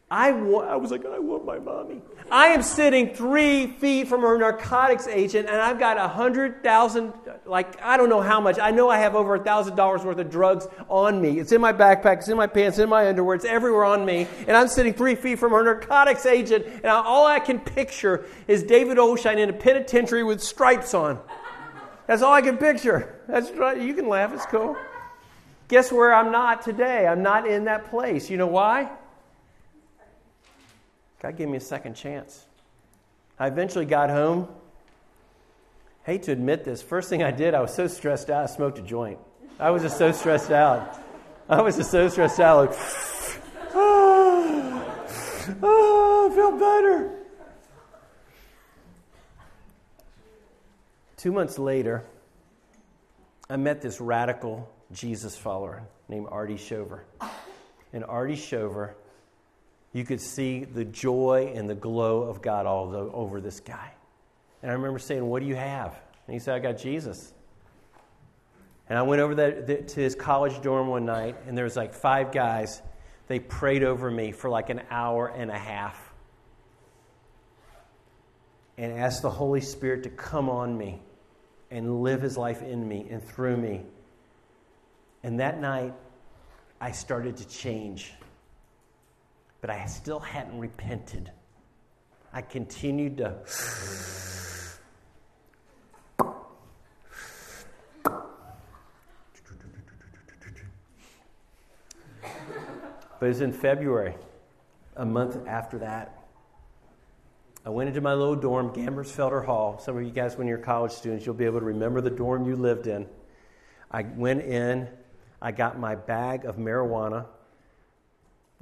I, 0.08 0.30
want, 0.30 0.68
I 0.68 0.76
was 0.76 0.92
like, 0.92 1.04
I 1.04 1.18
want 1.18 1.44
my 1.44 1.58
mommy. 1.58 2.00
I 2.30 2.48
am 2.48 2.62
sitting 2.62 3.12
three 3.12 3.66
feet 3.66 4.06
from 4.06 4.24
a 4.24 4.38
narcotics 4.38 5.08
agent, 5.08 5.48
and 5.48 5.60
I've 5.60 5.80
got 5.80 5.96
a 5.96 6.06
hundred 6.06 6.62
thousand, 6.62 7.12
like 7.44 7.82
I 7.82 7.96
don't 7.96 8.08
know 8.08 8.20
how 8.20 8.40
much. 8.40 8.60
I 8.60 8.70
know 8.70 8.88
I 8.88 8.98
have 8.98 9.16
over 9.16 9.34
a 9.34 9.42
thousand 9.42 9.74
dollars 9.74 10.04
worth 10.04 10.18
of 10.18 10.30
drugs 10.30 10.68
on 10.88 11.20
me. 11.20 11.40
It's 11.40 11.50
in 11.50 11.60
my 11.60 11.72
backpack, 11.72 12.18
it's 12.18 12.28
in 12.28 12.36
my 12.36 12.46
pants, 12.46 12.78
in 12.78 12.88
my 12.88 13.08
underwear, 13.08 13.34
it's 13.34 13.44
everywhere 13.44 13.84
on 13.84 14.04
me, 14.04 14.28
and 14.46 14.56
I'm 14.56 14.68
sitting 14.68 14.94
three 14.94 15.16
feet 15.16 15.40
from 15.40 15.52
a 15.52 15.62
narcotics 15.62 16.24
agent, 16.24 16.66
and 16.66 16.86
all 16.86 17.26
I 17.26 17.40
can 17.40 17.58
picture 17.58 18.26
is 18.46 18.62
David 18.62 18.98
Oshine 18.98 19.38
in 19.38 19.50
a 19.50 19.52
penitentiary 19.52 20.22
with 20.22 20.40
stripes 20.40 20.94
on. 20.94 21.18
That's 22.06 22.22
all 22.22 22.32
I 22.32 22.42
can 22.42 22.58
picture. 22.58 23.20
That's 23.26 23.50
right. 23.52 23.80
You 23.80 23.92
can 23.94 24.08
laugh. 24.08 24.32
It's 24.32 24.46
cool. 24.46 24.76
Guess 25.66 25.90
where 25.90 26.14
I'm 26.14 26.30
not 26.30 26.62
today? 26.62 27.08
I'm 27.08 27.22
not 27.22 27.48
in 27.48 27.64
that 27.64 27.90
place. 27.90 28.30
You 28.30 28.36
know 28.36 28.46
why? 28.46 28.88
God 31.20 31.36
gave 31.36 31.48
me 31.48 31.56
a 31.56 31.60
second 31.60 31.94
chance. 31.94 32.44
I 33.38 33.46
eventually 33.48 33.86
got 33.86 34.10
home. 34.10 34.48
hate 36.04 36.24
to 36.24 36.32
admit 36.32 36.64
this. 36.64 36.82
First 36.82 37.08
thing 37.08 37.22
I 37.22 37.30
did, 37.30 37.54
I 37.54 37.60
was 37.60 37.74
so 37.74 37.86
stressed 37.86 38.30
out, 38.30 38.44
I 38.44 38.46
smoked 38.46 38.78
a 38.78 38.82
joint. 38.82 39.18
I 39.58 39.70
was 39.70 39.82
just 39.82 39.98
so 39.98 40.12
stressed 40.12 40.50
out. 40.50 41.00
I 41.48 41.62
was 41.62 41.76
just 41.76 41.90
so 41.90 42.08
stressed 42.08 42.40
out. 42.40 42.70
Like, 42.70 42.78
oh, 43.74 44.84
oh, 45.62 46.28
I 46.30 46.34
feel 46.34 46.58
better. 46.58 47.12
Two 51.16 51.32
months 51.32 51.58
later, 51.58 52.04
I 53.48 53.56
met 53.56 53.80
this 53.80 54.00
radical 54.00 54.70
Jesus 54.92 55.36
follower 55.36 55.82
named 56.08 56.26
Artie 56.30 56.56
Shover. 56.56 57.04
And 57.92 58.04
Artie 58.04 58.36
Shover, 58.36 58.96
you 59.96 60.04
could 60.04 60.20
see 60.20 60.64
the 60.64 60.84
joy 60.84 61.52
and 61.54 61.70
the 61.70 61.74
glow 61.74 62.24
of 62.24 62.42
God 62.42 62.66
all 62.66 62.94
over 63.14 63.40
this 63.40 63.60
guy. 63.60 63.92
And 64.60 64.70
I 64.70 64.74
remember 64.74 64.98
saying, 64.98 65.24
What 65.24 65.40
do 65.40 65.48
you 65.48 65.56
have? 65.56 65.98
And 66.26 66.34
he 66.34 66.38
said, 66.38 66.54
I 66.54 66.58
got 66.58 66.76
Jesus. 66.76 67.32
And 68.90 68.98
I 68.98 69.02
went 69.02 69.22
over 69.22 69.34
that, 69.36 69.88
to 69.88 70.00
his 70.00 70.14
college 70.14 70.60
dorm 70.60 70.88
one 70.88 71.06
night, 71.06 71.36
and 71.46 71.56
there 71.56 71.64
was 71.64 71.76
like 71.76 71.94
five 71.94 72.30
guys. 72.30 72.82
They 73.26 73.38
prayed 73.38 73.82
over 73.82 74.10
me 74.10 74.32
for 74.32 74.50
like 74.50 74.68
an 74.68 74.82
hour 74.90 75.28
and 75.28 75.50
a 75.50 75.58
half 75.58 76.12
and 78.76 78.92
asked 78.92 79.22
the 79.22 79.30
Holy 79.30 79.62
Spirit 79.62 80.02
to 80.02 80.10
come 80.10 80.50
on 80.50 80.76
me 80.76 81.00
and 81.70 82.02
live 82.02 82.20
his 82.20 82.36
life 82.36 82.60
in 82.60 82.86
me 82.86 83.06
and 83.10 83.24
through 83.24 83.56
me. 83.56 83.86
And 85.22 85.40
that 85.40 85.58
night, 85.58 85.94
I 86.82 86.92
started 86.92 87.38
to 87.38 87.48
change. 87.48 88.12
But 89.66 89.74
I 89.74 89.86
still 89.86 90.20
hadn't 90.20 90.56
repented. 90.60 91.32
I 92.32 92.40
continued 92.40 93.16
to. 93.16 93.34
But 103.18 103.26
it 103.26 103.28
was 103.28 103.40
in 103.40 103.52
February, 103.52 104.14
a 104.94 105.04
month 105.04 105.36
after 105.48 105.78
that. 105.78 106.16
I 107.64 107.70
went 107.70 107.88
into 107.88 108.00
my 108.00 108.14
little 108.14 108.36
dorm, 108.36 108.70
Gamertsfelder 108.70 109.44
Hall. 109.44 109.80
Some 109.80 109.96
of 109.96 110.04
you 110.04 110.12
guys, 110.12 110.36
when 110.36 110.46
you're 110.46 110.58
college 110.58 110.92
students, 110.92 111.26
you'll 111.26 111.34
be 111.34 111.44
able 111.44 111.58
to 111.58 111.66
remember 111.66 112.00
the 112.00 112.10
dorm 112.10 112.46
you 112.46 112.54
lived 112.54 112.86
in. 112.86 113.04
I 113.90 114.02
went 114.02 114.42
in, 114.42 114.86
I 115.42 115.50
got 115.50 115.76
my 115.76 115.96
bag 115.96 116.44
of 116.44 116.54
marijuana. 116.54 117.26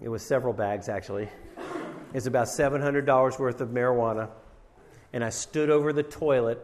It 0.02 0.08
was 0.08 0.22
several 0.22 0.52
bags, 0.52 0.88
actually. 0.88 1.28
It's 2.12 2.26
about 2.26 2.46
$700 2.46 3.38
worth 3.38 3.60
of 3.60 3.68
marijuana. 3.70 4.30
And 5.12 5.24
I 5.24 5.30
stood 5.30 5.70
over 5.70 5.92
the 5.92 6.02
toilet 6.02 6.60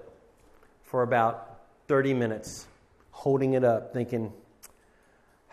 for 0.82 1.02
about 1.02 1.60
30 1.88 2.14
minutes, 2.14 2.66
holding 3.10 3.54
it 3.54 3.64
up, 3.64 3.92
thinking, 3.92 4.32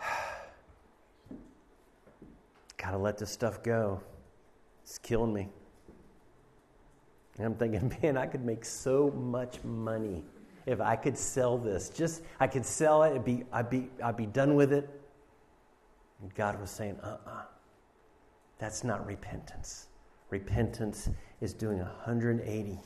gotta 2.76 2.98
let 2.98 3.18
this 3.18 3.30
stuff 3.30 3.62
go. 3.62 4.00
It's 4.82 4.98
killing 4.98 5.32
me. 5.32 5.48
And 7.36 7.46
I'm 7.46 7.54
thinking, 7.54 7.96
man, 8.02 8.16
I 8.16 8.26
could 8.26 8.44
make 8.44 8.64
so 8.64 9.10
much 9.10 9.62
money 9.62 10.24
if 10.66 10.80
I 10.80 10.96
could 10.96 11.16
sell 11.16 11.56
this. 11.56 11.88
Just 11.88 12.22
I 12.40 12.46
could 12.46 12.66
sell 12.66 13.04
it, 13.04 13.24
be, 13.24 13.44
I'd, 13.52 13.70
be, 13.70 13.88
I'd 14.02 14.16
be 14.16 14.26
done 14.26 14.54
with 14.54 14.72
it. 14.72 14.88
And 16.20 16.34
God 16.34 16.60
was 16.60 16.70
saying, 16.70 16.98
uh 17.02 17.06
uh-uh. 17.06 17.30
uh 17.30 17.42
that's 18.58 18.84
not 18.84 19.06
repentance. 19.06 19.86
Repentance 20.30 21.08
is 21.40 21.54
doing 21.54 21.78
180. 21.78 22.78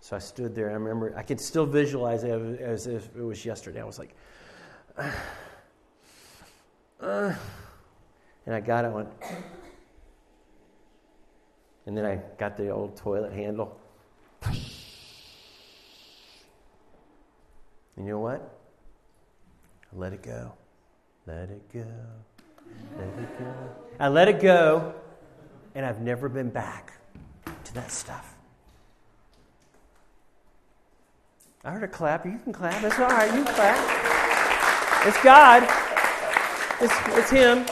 So 0.00 0.16
I 0.16 0.18
stood 0.18 0.54
there. 0.54 0.70
I 0.70 0.74
remember 0.74 1.12
I 1.16 1.22
could 1.22 1.40
still 1.40 1.66
visualize 1.66 2.24
it 2.24 2.60
as 2.60 2.86
if 2.86 3.14
it 3.16 3.22
was 3.22 3.44
yesterday. 3.44 3.80
I 3.80 3.84
was 3.84 3.98
like, 3.98 4.14
uh, 4.96 5.10
uh, 7.00 7.34
and 8.46 8.54
I 8.54 8.60
got 8.60 8.84
it. 8.84 8.92
Went, 8.92 9.08
and 11.86 11.96
then 11.96 12.06
I 12.06 12.20
got 12.38 12.56
the 12.56 12.70
old 12.70 12.96
toilet 12.96 13.32
handle. 13.32 13.78
And 17.96 18.06
you 18.06 18.12
know 18.12 18.20
what? 18.20 18.56
Let 19.92 20.12
it 20.12 20.22
go. 20.22 20.52
Let 21.26 21.50
it 21.50 21.72
go. 21.72 21.84
Let 22.98 23.08
it 23.18 23.38
go. 23.38 23.54
I 24.00 24.08
let 24.08 24.28
it 24.28 24.40
go, 24.40 24.94
and 25.74 25.84
I've 25.84 26.00
never 26.00 26.28
been 26.28 26.50
back 26.50 26.92
to 27.64 27.74
that 27.74 27.90
stuff. 27.90 28.34
I 31.64 31.72
heard 31.72 31.82
a 31.82 31.88
clap. 31.88 32.24
You 32.24 32.38
can 32.38 32.52
clap. 32.52 32.82
It's 32.82 32.98
all 32.98 33.08
right. 33.08 33.34
You 33.34 33.44
clap. 33.44 35.06
It's 35.06 35.22
God. 35.22 35.64
It's, 36.80 36.94
it's 37.18 37.30
Him. 37.30 37.66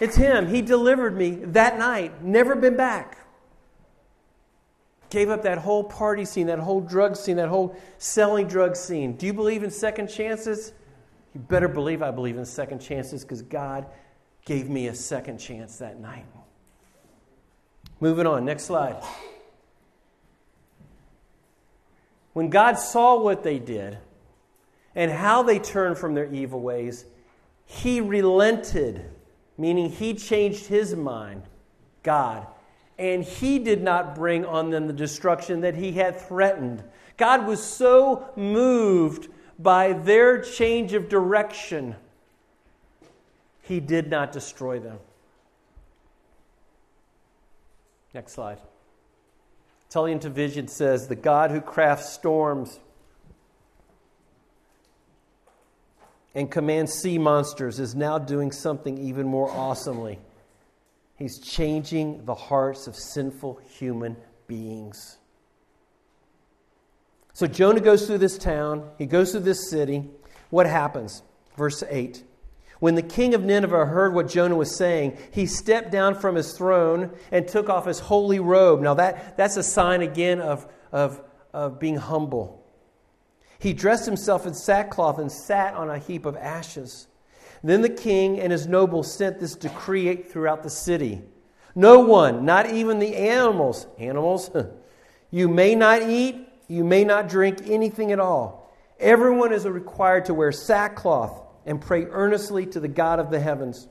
It's 0.00 0.16
Him. 0.16 0.48
He 0.48 0.62
delivered 0.62 1.16
me 1.16 1.30
that 1.30 1.78
night. 1.78 2.22
Never 2.22 2.56
been 2.56 2.76
back. 2.76 3.18
Gave 5.10 5.30
up 5.30 5.42
that 5.42 5.58
whole 5.58 5.84
party 5.84 6.24
scene, 6.24 6.48
that 6.48 6.58
whole 6.58 6.80
drug 6.80 7.16
scene, 7.16 7.36
that 7.36 7.48
whole 7.48 7.76
selling 7.98 8.48
drug 8.48 8.74
scene. 8.74 9.12
Do 9.16 9.26
you 9.26 9.32
believe 9.32 9.62
in 9.62 9.70
second 9.70 10.08
chances? 10.08 10.72
You 11.34 11.40
better 11.40 11.68
believe 11.68 12.02
I 12.02 12.10
believe 12.10 12.36
in 12.36 12.44
second 12.44 12.80
chances 12.80 13.22
because 13.22 13.42
God 13.42 13.86
gave 14.44 14.68
me 14.68 14.88
a 14.88 14.94
second 14.94 15.38
chance 15.38 15.78
that 15.78 16.00
night. 16.00 16.26
Moving 18.00 18.26
on, 18.26 18.44
next 18.44 18.64
slide. 18.64 19.02
When 22.32 22.50
God 22.50 22.74
saw 22.78 23.20
what 23.20 23.42
they 23.42 23.58
did 23.58 23.98
and 24.94 25.10
how 25.10 25.42
they 25.42 25.58
turned 25.58 25.98
from 25.98 26.14
their 26.14 26.32
evil 26.32 26.60
ways, 26.60 27.04
He 27.64 28.00
relented 28.00 29.10
meaning 29.56 29.90
he 29.90 30.14
changed 30.14 30.66
his 30.66 30.94
mind, 30.94 31.42
God, 32.02 32.46
and 32.98 33.24
he 33.24 33.58
did 33.58 33.82
not 33.82 34.14
bring 34.14 34.44
on 34.44 34.70
them 34.70 34.86
the 34.86 34.92
destruction 34.92 35.60
that 35.60 35.74
he 35.74 35.92
had 35.92 36.20
threatened. 36.20 36.82
God 37.16 37.46
was 37.46 37.62
so 37.62 38.30
moved 38.36 39.28
by 39.58 39.92
their 39.92 40.40
change 40.40 40.92
of 40.92 41.08
direction, 41.08 41.96
he 43.62 43.80
did 43.80 44.10
not 44.10 44.32
destroy 44.32 44.78
them. 44.78 44.98
Next 48.12 48.32
slide. 48.32 48.58
Tullian 49.90 50.20
Tchividjian 50.20 50.68
says, 50.68 51.08
The 51.08 51.16
God 51.16 51.50
who 51.50 51.60
crafts 51.60 52.12
storms 52.12 52.80
and 56.34 56.50
commands 56.50 56.92
sea 56.92 57.18
monsters 57.18 57.78
is 57.78 57.94
now 57.94 58.18
doing 58.18 58.50
something 58.50 58.98
even 58.98 59.26
more 59.26 59.50
awesomely. 59.50 60.18
He's 61.16 61.38
changing 61.38 62.24
the 62.24 62.34
hearts 62.34 62.86
of 62.86 62.96
sinful 62.96 63.60
human 63.68 64.16
beings. 64.48 65.18
So 67.34 67.48
Jonah 67.48 67.80
goes 67.80 68.06
through 68.06 68.18
this 68.18 68.38
town, 68.38 68.88
he 68.96 69.06
goes 69.06 69.32
through 69.32 69.40
this 69.40 69.68
city. 69.68 70.08
What 70.50 70.66
happens? 70.66 71.22
Verse 71.56 71.82
8. 71.88 72.24
When 72.78 72.94
the 72.94 73.02
king 73.02 73.34
of 73.34 73.44
Nineveh 73.44 73.86
heard 73.86 74.14
what 74.14 74.28
Jonah 74.28 74.56
was 74.56 74.76
saying, 74.76 75.18
he 75.32 75.46
stepped 75.46 75.90
down 75.90 76.14
from 76.14 76.36
his 76.36 76.52
throne 76.52 77.10
and 77.32 77.46
took 77.46 77.68
off 77.68 77.86
his 77.86 77.98
holy 77.98 78.38
robe. 78.38 78.80
Now, 78.82 78.94
that, 78.94 79.36
that's 79.36 79.56
a 79.56 79.62
sign 79.62 80.02
again 80.02 80.40
of, 80.40 80.70
of, 80.92 81.20
of 81.52 81.80
being 81.80 81.96
humble. 81.96 82.64
He 83.58 83.72
dressed 83.72 84.06
himself 84.06 84.46
in 84.46 84.54
sackcloth 84.54 85.18
and 85.18 85.32
sat 85.32 85.74
on 85.74 85.90
a 85.90 85.98
heap 85.98 86.26
of 86.26 86.36
ashes. 86.36 87.08
Then 87.64 87.80
the 87.80 87.88
king 87.88 88.38
and 88.38 88.52
his 88.52 88.66
nobles 88.66 89.12
sent 89.12 89.40
this 89.40 89.54
decree 89.54 90.14
throughout 90.16 90.62
the 90.62 90.70
city 90.70 91.22
No 91.74 92.00
one, 92.00 92.44
not 92.44 92.70
even 92.70 92.98
the 92.98 93.16
animals, 93.16 93.86
animals, 93.98 94.50
you 95.30 95.48
may 95.48 95.74
not 95.74 96.02
eat, 96.02 96.46
you 96.68 96.84
may 96.84 97.04
not 97.04 97.28
drink 97.28 97.62
anything 97.66 98.12
at 98.12 98.20
all. 98.20 98.74
Everyone 98.98 99.52
is 99.52 99.66
required 99.66 100.26
to 100.26 100.34
wear 100.34 100.52
sackcloth 100.52 101.42
and 101.66 101.80
pray 101.80 102.04
earnestly 102.04 102.66
to 102.66 102.80
the 102.80 102.88
God 102.88 103.18
of 103.18 103.30
the 103.30 103.40
heavens. 103.40 103.88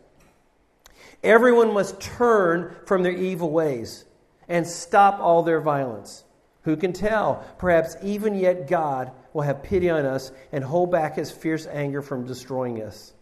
Everyone 1.24 1.74
must 1.74 2.00
turn 2.02 2.76
from 2.86 3.04
their 3.04 3.14
evil 3.14 3.50
ways 3.50 4.06
and 4.48 4.68
stop 4.68 5.20
all 5.20 5.44
their 5.44 5.62
violence. 5.62 6.24
Who 6.64 6.78
can 6.78 6.94
tell? 6.94 7.46
Perhaps 7.58 7.96
even 8.02 8.36
yet 8.36 8.68
God 8.68 9.12
will 9.34 9.42
have 9.42 9.64
pity 9.64 9.90
on 9.90 10.06
us 10.06 10.32
and 10.52 10.64
hold 10.64 10.92
back 10.92 11.16
his 11.16 11.32
fierce 11.32 11.68
anger 11.68 12.02
from 12.02 12.26
destroying 12.26 12.82
us. 12.82 13.14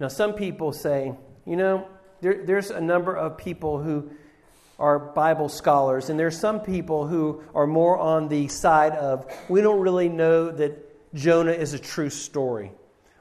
Now, 0.00 0.08
some 0.08 0.34
people 0.34 0.72
say, 0.72 1.14
you 1.46 1.56
know, 1.56 1.86
there, 2.20 2.44
there's 2.44 2.70
a 2.70 2.80
number 2.80 3.14
of 3.14 3.38
people 3.38 3.80
who 3.82 4.10
are 4.82 4.98
Bible 4.98 5.48
scholars, 5.48 6.10
and 6.10 6.18
there's 6.18 6.36
some 6.36 6.58
people 6.60 7.06
who 7.06 7.40
are 7.54 7.68
more 7.68 7.96
on 7.96 8.26
the 8.26 8.48
side 8.48 8.92
of 8.94 9.32
we 9.48 9.60
don't 9.60 9.78
really 9.78 10.08
know 10.08 10.50
that 10.50 11.14
Jonah 11.14 11.52
is 11.52 11.72
a 11.72 11.78
true 11.78 12.10
story. 12.10 12.72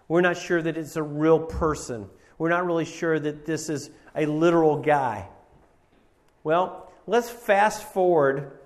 We're 0.07 0.21
not 0.21 0.37
sure 0.37 0.59
that 0.59 0.75
it's 0.75 0.95
a 0.95 1.03
real 1.03 1.39
person. 1.39 2.09
We're 2.39 2.49
not 2.49 2.65
really 2.65 2.85
sure 2.85 3.19
that 3.19 3.45
this 3.45 3.69
is 3.69 3.91
a 4.15 4.25
literal 4.25 4.77
guy. 4.77 5.27
Well, 6.43 6.91
let's 7.05 7.29
fast 7.29 7.83
forward 7.93 8.57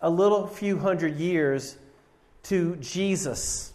a 0.00 0.08
little 0.08 0.46
few 0.46 0.78
hundred 0.78 1.16
years 1.18 1.76
to 2.44 2.76
Jesus, 2.76 3.74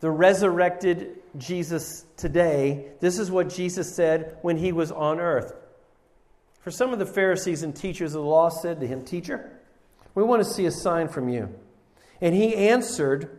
the 0.00 0.10
resurrected 0.10 1.18
Jesus 1.36 2.06
today. 2.16 2.86
This 3.00 3.18
is 3.18 3.30
what 3.30 3.50
Jesus 3.50 3.94
said 3.94 4.38
when 4.40 4.56
he 4.56 4.72
was 4.72 4.90
on 4.90 5.20
earth. 5.20 5.54
For 6.64 6.70
some 6.70 6.94
of 6.94 6.98
the 6.98 7.04
Pharisees 7.04 7.62
and 7.62 7.76
teachers 7.76 8.14
of 8.14 8.22
the 8.22 8.26
law 8.26 8.48
said 8.48 8.80
to 8.80 8.86
him, 8.86 9.04
Teacher, 9.04 9.50
we 10.14 10.22
want 10.22 10.42
to 10.42 10.48
see 10.48 10.64
a 10.64 10.70
sign 10.70 11.08
from 11.08 11.28
you. 11.28 11.54
And 12.22 12.34
he 12.34 12.56
answered, 12.56 13.38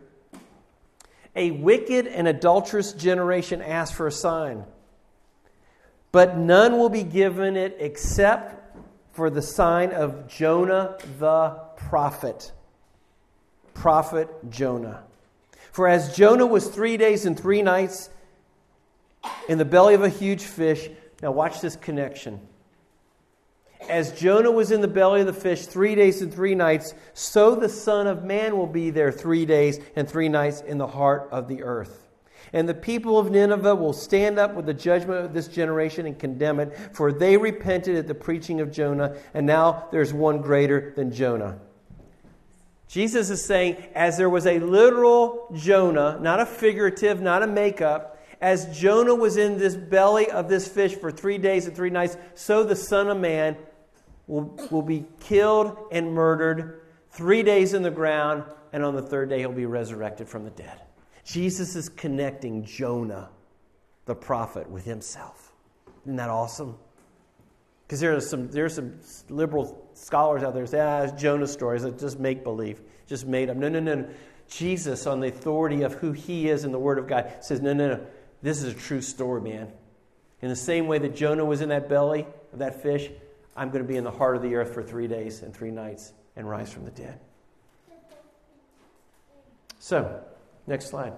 A 1.34 1.50
wicked 1.50 2.06
and 2.06 2.28
adulterous 2.28 2.92
generation 2.92 3.60
asks 3.60 3.96
for 3.96 4.06
a 4.06 4.12
sign, 4.12 4.64
but 6.12 6.38
none 6.38 6.78
will 6.78 6.88
be 6.88 7.02
given 7.02 7.56
it 7.56 7.76
except 7.80 8.78
for 9.12 9.28
the 9.28 9.42
sign 9.42 9.90
of 9.90 10.28
Jonah 10.28 10.96
the 11.18 11.58
prophet. 11.74 12.52
Prophet 13.74 14.28
Jonah. 14.50 15.02
For 15.72 15.88
as 15.88 16.16
Jonah 16.16 16.46
was 16.46 16.68
three 16.68 16.96
days 16.96 17.26
and 17.26 17.36
three 17.36 17.62
nights 17.62 18.08
in 19.48 19.58
the 19.58 19.64
belly 19.64 19.94
of 19.94 20.02
a 20.04 20.08
huge 20.08 20.44
fish, 20.44 20.88
now 21.20 21.32
watch 21.32 21.60
this 21.60 21.74
connection. 21.74 22.40
As 23.88 24.12
Jonah 24.18 24.50
was 24.50 24.70
in 24.70 24.80
the 24.80 24.88
belly 24.88 25.20
of 25.20 25.26
the 25.26 25.32
fish 25.32 25.66
three 25.66 25.94
days 25.94 26.22
and 26.22 26.32
three 26.32 26.54
nights, 26.54 26.94
so 27.14 27.54
the 27.54 27.68
Son 27.68 28.06
of 28.06 28.24
Man 28.24 28.56
will 28.56 28.66
be 28.66 28.90
there 28.90 29.12
three 29.12 29.46
days 29.46 29.78
and 29.94 30.08
three 30.08 30.28
nights 30.28 30.60
in 30.60 30.78
the 30.78 30.86
heart 30.86 31.28
of 31.30 31.46
the 31.46 31.62
earth. 31.62 32.08
And 32.52 32.68
the 32.68 32.74
people 32.74 33.18
of 33.18 33.30
Nineveh 33.30 33.74
will 33.74 33.92
stand 33.92 34.38
up 34.38 34.54
with 34.54 34.66
the 34.66 34.74
judgment 34.74 35.24
of 35.24 35.34
this 35.34 35.48
generation 35.48 36.06
and 36.06 36.18
condemn 36.18 36.60
it, 36.60 36.76
for 36.92 37.12
they 37.12 37.36
repented 37.36 37.96
at 37.96 38.06
the 38.06 38.14
preaching 38.14 38.60
of 38.60 38.72
Jonah, 38.72 39.16
and 39.34 39.46
now 39.46 39.88
there's 39.90 40.12
one 40.12 40.40
greater 40.42 40.92
than 40.96 41.12
Jonah. 41.12 41.58
Jesus 42.88 43.30
is 43.30 43.44
saying, 43.44 43.76
as 43.94 44.16
there 44.16 44.30
was 44.30 44.46
a 44.46 44.60
literal 44.60 45.48
Jonah, 45.54 46.18
not 46.20 46.40
a 46.40 46.46
figurative, 46.46 47.20
not 47.20 47.42
a 47.42 47.46
makeup, 47.46 48.15
as 48.40 48.78
Jonah 48.78 49.14
was 49.14 49.36
in 49.36 49.58
this 49.58 49.74
belly 49.74 50.30
of 50.30 50.48
this 50.48 50.68
fish 50.68 50.94
for 50.94 51.10
three 51.10 51.38
days 51.38 51.66
and 51.66 51.74
three 51.74 51.90
nights, 51.90 52.16
so 52.34 52.62
the 52.62 52.76
Son 52.76 53.08
of 53.08 53.18
Man 53.18 53.56
will, 54.26 54.56
will 54.70 54.82
be 54.82 55.04
killed 55.20 55.76
and 55.90 56.12
murdered 56.12 56.80
three 57.10 57.42
days 57.42 57.74
in 57.74 57.82
the 57.82 57.90
ground, 57.90 58.44
and 58.72 58.84
on 58.84 58.94
the 58.94 59.02
third 59.02 59.28
day 59.28 59.38
he'll 59.38 59.52
be 59.52 59.66
resurrected 59.66 60.28
from 60.28 60.44
the 60.44 60.50
dead. 60.50 60.80
Jesus 61.24 61.74
is 61.74 61.88
connecting 61.88 62.64
Jonah, 62.64 63.30
the 64.04 64.14
prophet, 64.14 64.68
with 64.70 64.84
himself. 64.84 65.52
Isn't 66.04 66.16
that 66.16 66.30
awesome? 66.30 66.76
Because 67.86 68.00
there 68.00 68.14
are 68.14 68.20
some 68.20 68.48
there 68.50 68.64
are 68.64 68.68
some 68.68 68.98
liberal 69.28 69.88
scholars 69.94 70.42
out 70.42 70.54
there 70.54 70.62
who 70.62 70.66
say, 70.66 70.80
ah, 70.80 71.06
Jonah 71.16 71.46
stories, 71.46 71.84
it's 71.84 72.00
just 72.00 72.18
make 72.18 72.44
believe, 72.44 72.80
just 73.06 73.26
made 73.26 73.48
up. 73.48 73.56
No, 73.56 73.68
no, 73.68 73.80
no. 73.80 74.08
Jesus, 74.48 75.06
on 75.06 75.20
the 75.20 75.28
authority 75.28 75.82
of 75.82 75.94
who 75.94 76.12
he 76.12 76.48
is 76.48 76.64
in 76.64 76.72
the 76.72 76.78
Word 76.78 76.98
of 76.98 77.08
God, 77.08 77.32
says, 77.40 77.60
no, 77.60 77.72
no, 77.72 77.88
no. 77.88 78.06
This 78.42 78.62
is 78.62 78.72
a 78.72 78.76
true 78.76 79.00
story, 79.00 79.40
man. 79.40 79.72
In 80.42 80.48
the 80.48 80.56
same 80.56 80.86
way 80.86 80.98
that 80.98 81.16
Jonah 81.16 81.44
was 81.44 81.60
in 81.60 81.70
that 81.70 81.88
belly 81.88 82.26
of 82.52 82.58
that 82.58 82.82
fish, 82.82 83.10
I'm 83.56 83.70
going 83.70 83.82
to 83.82 83.88
be 83.88 83.96
in 83.96 84.04
the 84.04 84.10
heart 84.10 84.36
of 84.36 84.42
the 84.42 84.54
earth 84.54 84.74
for 84.74 84.82
three 84.82 85.08
days 85.08 85.42
and 85.42 85.54
three 85.54 85.70
nights 85.70 86.12
and 86.36 86.48
rise 86.48 86.70
from 86.70 86.84
the 86.84 86.90
dead. 86.90 87.18
So, 89.78 90.20
next 90.66 90.88
slide. 90.88 91.14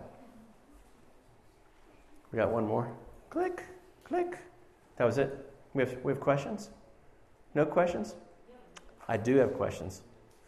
We 2.31 2.37
got 2.37 2.51
one 2.51 2.67
more. 2.67 2.93
Click, 3.31 3.65
click. 4.05 4.39
That 4.97 5.05
was 5.05 5.19
it. 5.19 5.51
We 5.75 5.83
have, 5.83 5.97
we 6.05 6.13
have 6.13 6.21
questions? 6.21 6.71
No 7.55 7.65
questions? 7.65 8.15
I 9.09 9.17
do 9.17 9.37
have 9.37 9.55
questions. 9.55 10.03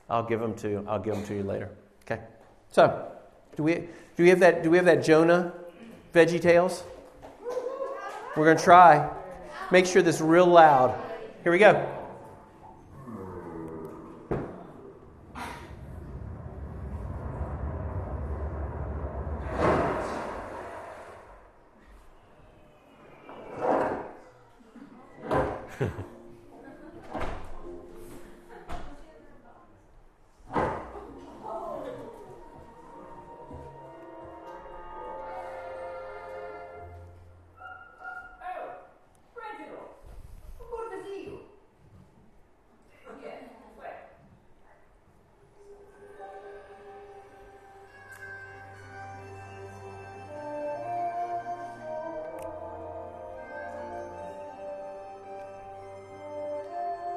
I'll 0.08 0.22
give 0.22 0.40
them 0.40 0.54
to 0.56 0.84
I'll 0.88 0.98
give 0.98 1.14
them 1.14 1.24
to 1.26 1.34
you 1.34 1.42
later. 1.42 1.70
Okay. 2.04 2.20
So, 2.70 3.10
do 3.56 3.62
we 3.62 3.74
do 3.74 4.24
we 4.24 4.28
have 4.28 4.40
that 4.40 4.62
do 4.62 4.70
we 4.70 4.76
have 4.76 4.86
that 4.86 5.02
Jonah 5.02 5.52
Veggie 6.12 6.40
Tales? 6.40 6.84
We're 8.36 8.44
going 8.44 8.56
to 8.56 8.64
try. 8.64 9.10
Make 9.70 9.86
sure 9.86 10.02
this 10.02 10.16
is 10.16 10.22
real 10.22 10.46
loud. 10.46 10.98
Here 11.42 11.52
we 11.52 11.58
go. 11.58 11.99